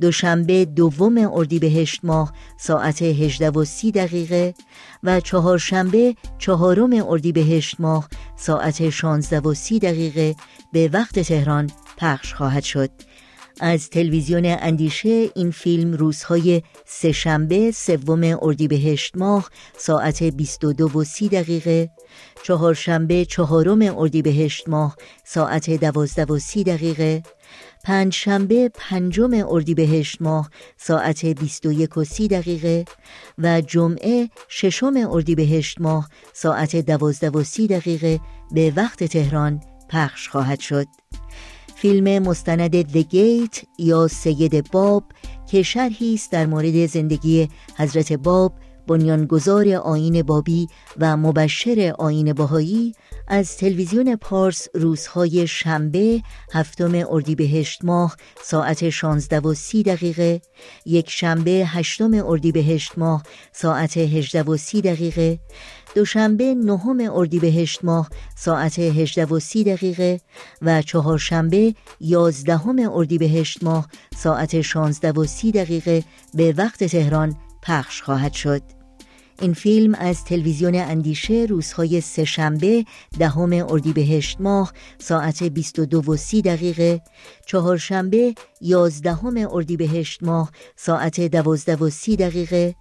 دوشنبه 0.00 0.64
دوم 0.64 1.30
اردیبهشت 1.32 2.00
ماه 2.04 2.32
ساعت 2.58 3.02
18 3.02 3.50
و 3.50 3.64
30 3.64 3.90
دقیقه 3.92 4.54
و 5.02 5.20
چهارشنبه 5.20 6.16
چهارم 6.38 6.92
اردیبهشت 7.08 7.80
ماه 7.80 8.08
ساعت 8.36 8.90
16 8.90 9.40
و 9.40 9.54
30 9.54 9.78
دقیقه 9.78 10.34
به 10.72 10.90
وقت 10.92 11.18
تهران 11.18 11.70
پخش 11.96 12.34
خواهد 12.34 12.62
شد. 12.62 12.90
از 13.60 13.90
تلویزیون 13.90 14.44
اندیشه 14.46 15.30
این 15.34 15.50
فیلم 15.50 15.92
روزهای 15.92 16.62
سهشنبه 16.86 17.70
سوم 17.70 18.38
اردیبهشت 18.42 19.16
ماه 19.16 19.50
ساعت 19.76 20.22
22 20.22 20.98
و 20.98 21.04
30 21.04 21.28
دقیقه 21.28 21.90
چهارشنبه 22.42 23.24
چهارم 23.24 23.98
اردیبهشت 23.98 24.68
ماه 24.68 24.96
ساعت 25.24 25.70
12 25.70 26.24
و 26.32 26.38
30 26.38 26.64
دقیقه 26.64 27.22
پنج 27.84 28.12
شنبه 28.12 28.70
پنجم 28.74 29.30
اردیبهشت 29.48 30.22
ماه 30.22 30.50
ساعت 30.76 31.26
21 31.26 31.96
و 31.96 32.04
30 32.04 32.28
دقیقه 32.28 32.84
و 33.38 33.60
جمعه 33.60 34.30
ششم 34.48 34.94
اردیبهشت 35.10 35.80
ماه 35.80 36.08
ساعت 36.32 36.76
12 36.76 37.30
و 37.30 37.44
30 37.44 37.66
دقیقه 37.66 38.20
به 38.52 38.72
وقت 38.76 39.04
تهران 39.04 39.60
پخش 39.90 40.28
خواهد 40.28 40.60
شد. 40.60 40.86
فیلم 41.84 42.18
مستند 42.18 43.02
Gate 43.02 43.64
یا 43.78 44.08
سید 44.08 44.70
باب 44.70 45.04
که 45.50 45.62
شرحی 45.62 46.14
است 46.14 46.32
در 46.32 46.46
مورد 46.46 46.86
زندگی 46.86 47.48
حضرت 47.78 48.12
باب 48.12 48.52
بنیانگذار 48.86 49.68
آین 49.68 50.22
بابی 50.22 50.68
و 50.98 51.16
مبشر 51.16 51.94
آین 51.98 52.32
باهایی 52.32 52.94
از 53.28 53.56
تلویزیون 53.56 54.16
پارس 54.16 54.68
روزهای 54.74 55.46
شنبه 55.46 56.22
هفتم 56.52 56.92
اردیبهشت 57.10 57.84
ماه 57.84 58.16
ساعت 58.42 58.90
16 58.90 59.40
و 59.40 59.54
30 59.54 59.82
دقیقه 59.82 60.40
یک 60.86 61.10
شنبه 61.10 61.50
هشتم 61.50 62.26
اردیبهشت 62.26 62.98
ماه 62.98 63.22
ساعت 63.52 63.96
18 63.96 64.42
و 64.42 64.56
30 64.56 64.80
دقیقه 64.80 65.38
دوشنبه 65.94 66.54
نهم 66.54 67.00
اردیبهشت 67.12 67.84
ماه 67.84 68.10
ساعت 68.36 68.78
18 68.78 69.24
و 69.24 69.40
30 69.40 69.64
دقیقه 69.64 70.20
و 70.62 70.82
چهارشنبه 70.82 71.74
یازدهم 72.00 72.76
اردیبهشت 72.92 73.62
ماه 73.62 73.88
ساعت 74.16 74.60
16 74.60 75.12
و 75.12 75.24
30 75.24 75.52
دقیقه 75.52 76.04
به 76.34 76.54
وقت 76.56 76.84
تهران 76.84 77.36
پخش 77.62 78.02
خواهد 78.02 78.32
شد. 78.32 78.62
این 79.40 79.54
فیلم 79.54 79.94
از 79.94 80.24
تلویزیون 80.24 80.74
اندیشه 80.74 81.46
روزهای 81.48 82.00
سهشنبه 82.00 82.84
دهم 83.18 83.52
اردیبهشت 83.52 84.40
ماه 84.40 84.72
ساعت 84.98 85.42
22 85.42 86.12
و 86.12 86.16
30 86.16 86.42
دقیقه 86.42 87.02
چهارشنبه 87.46 88.34
یازدهم 88.60 89.48
اردیبهشت 89.50 90.22
ماه 90.22 90.50
ساعت 90.76 91.20
12 91.20 91.76
و 91.76 91.90
30 91.90 92.16
دقیقه 92.16 92.74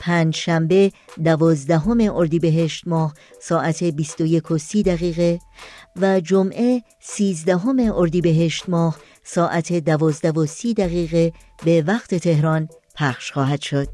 پنجشنبه 0.00 0.92
دوازدهم 1.24 2.00
اردیبهشت 2.00 2.88
ماه 2.88 3.14
ساعت 3.42 3.84
21 3.84 4.50
و 4.50 4.58
30 4.58 4.82
دقیقه 4.82 5.38
و 5.96 6.20
جمعه 6.20 6.82
سیزدهم 7.00 7.92
اردیبهشت 7.94 8.68
ماه 8.68 8.96
ساعت 9.24 9.72
12 9.72 10.30
و 10.30 10.46
30 10.46 10.74
دقیقه 10.74 11.32
به 11.64 11.84
وقت 11.86 12.14
تهران 12.14 12.68
پخش 12.94 13.32
خواهد 13.32 13.60
شد. 13.60 13.88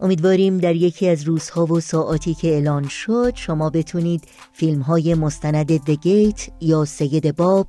امیدواریم 0.00 0.58
در 0.58 0.74
یکی 0.74 1.08
از 1.08 1.22
روزها 1.22 1.66
و 1.66 1.80
ساعاتی 1.80 2.34
که 2.34 2.48
اعلان 2.48 2.88
شد 2.88 3.32
شما 3.34 3.70
بتونید 3.70 4.24
فیلم 4.52 4.80
های 4.80 5.14
مستند 5.14 5.76
The 5.76 5.96
Gate 5.96 6.50
یا 6.60 6.84
سید 6.84 7.36
باب 7.36 7.68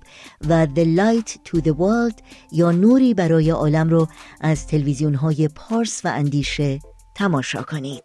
و 0.49 0.68
The 0.76 0.86
Light 0.97 1.30
to 1.30 1.62
the 1.62 1.74
World 1.74 2.22
یا 2.51 2.72
نوری 2.72 3.14
برای 3.14 3.49
عالم 3.49 3.89
رو 3.89 4.08
از 4.41 4.68
تلویزیون 4.68 5.16
های 5.16 5.47
پارس 5.47 6.06
و 6.06 6.08
اندیشه 6.08 6.80
تماشا 7.16 7.61
کنید. 7.61 8.03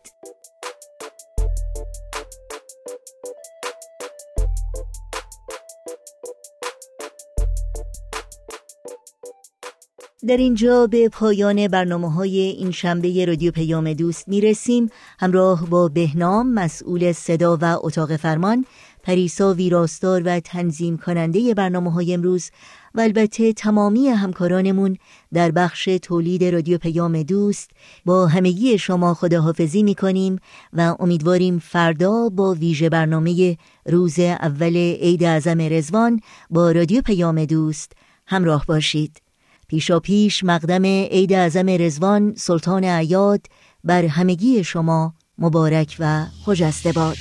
در 10.29 10.37
اینجا 10.37 10.87
به 10.87 11.09
پایان 11.09 11.69
برنامه 11.69 12.13
های 12.13 12.39
این 12.39 12.71
شنبه 12.71 13.25
رادیو 13.25 13.53
پیام 13.53 13.93
دوست 13.93 14.29
می 14.29 14.41
رسیم 14.41 14.91
همراه 15.19 15.67
با 15.67 15.89
بهنام 15.89 16.53
مسئول 16.53 17.13
صدا 17.13 17.59
و 17.61 17.65
اتاق 17.65 18.17
فرمان 18.17 18.67
پریسا 19.03 19.55
ویراستار 19.55 20.23
و 20.25 20.41
تنظیم 20.41 20.97
کننده 20.99 21.55
برنامه 21.55 21.93
های 21.93 22.15
امروز 22.15 22.51
و 22.95 23.01
البته 23.01 23.53
تمامی 23.53 24.09
همکارانمون 24.09 24.97
در 25.33 25.51
بخش 25.51 25.85
تولید 26.03 26.45
رادیو 26.45 26.79
پیام 26.79 27.23
دوست 27.23 27.71
با 28.05 28.27
همگی 28.27 28.79
شما 28.79 29.15
خداحافظی 29.15 29.83
می 29.83 29.95
کنیم 29.95 30.39
و 30.73 30.97
امیدواریم 30.99 31.59
فردا 31.59 32.29
با 32.29 32.55
ویژه 32.55 32.89
برنامه 32.89 33.57
روز 33.87 34.19
اول 34.19 34.77
عید 34.77 35.25
اعظم 35.25 35.61
رزوان 35.61 36.21
با 36.51 36.73
رادیو 36.73 37.03
پیام 37.03 37.45
دوست 37.45 37.93
همراه 38.27 38.65
باشید. 38.67 39.23
پیشا 39.69 40.01
پیش 40.01 40.45
مقدم 40.45 40.85
عید 40.85 41.33
اعظم 41.33 41.69
رزوان 41.69 42.35
سلطان 42.37 42.85
عیاد 42.85 43.47
بر 43.85 44.05
همگی 44.05 44.65
شما 44.65 45.15
مبارک 45.39 45.97
و 45.99 46.25
خجسته 46.45 46.93
باد. 46.93 47.17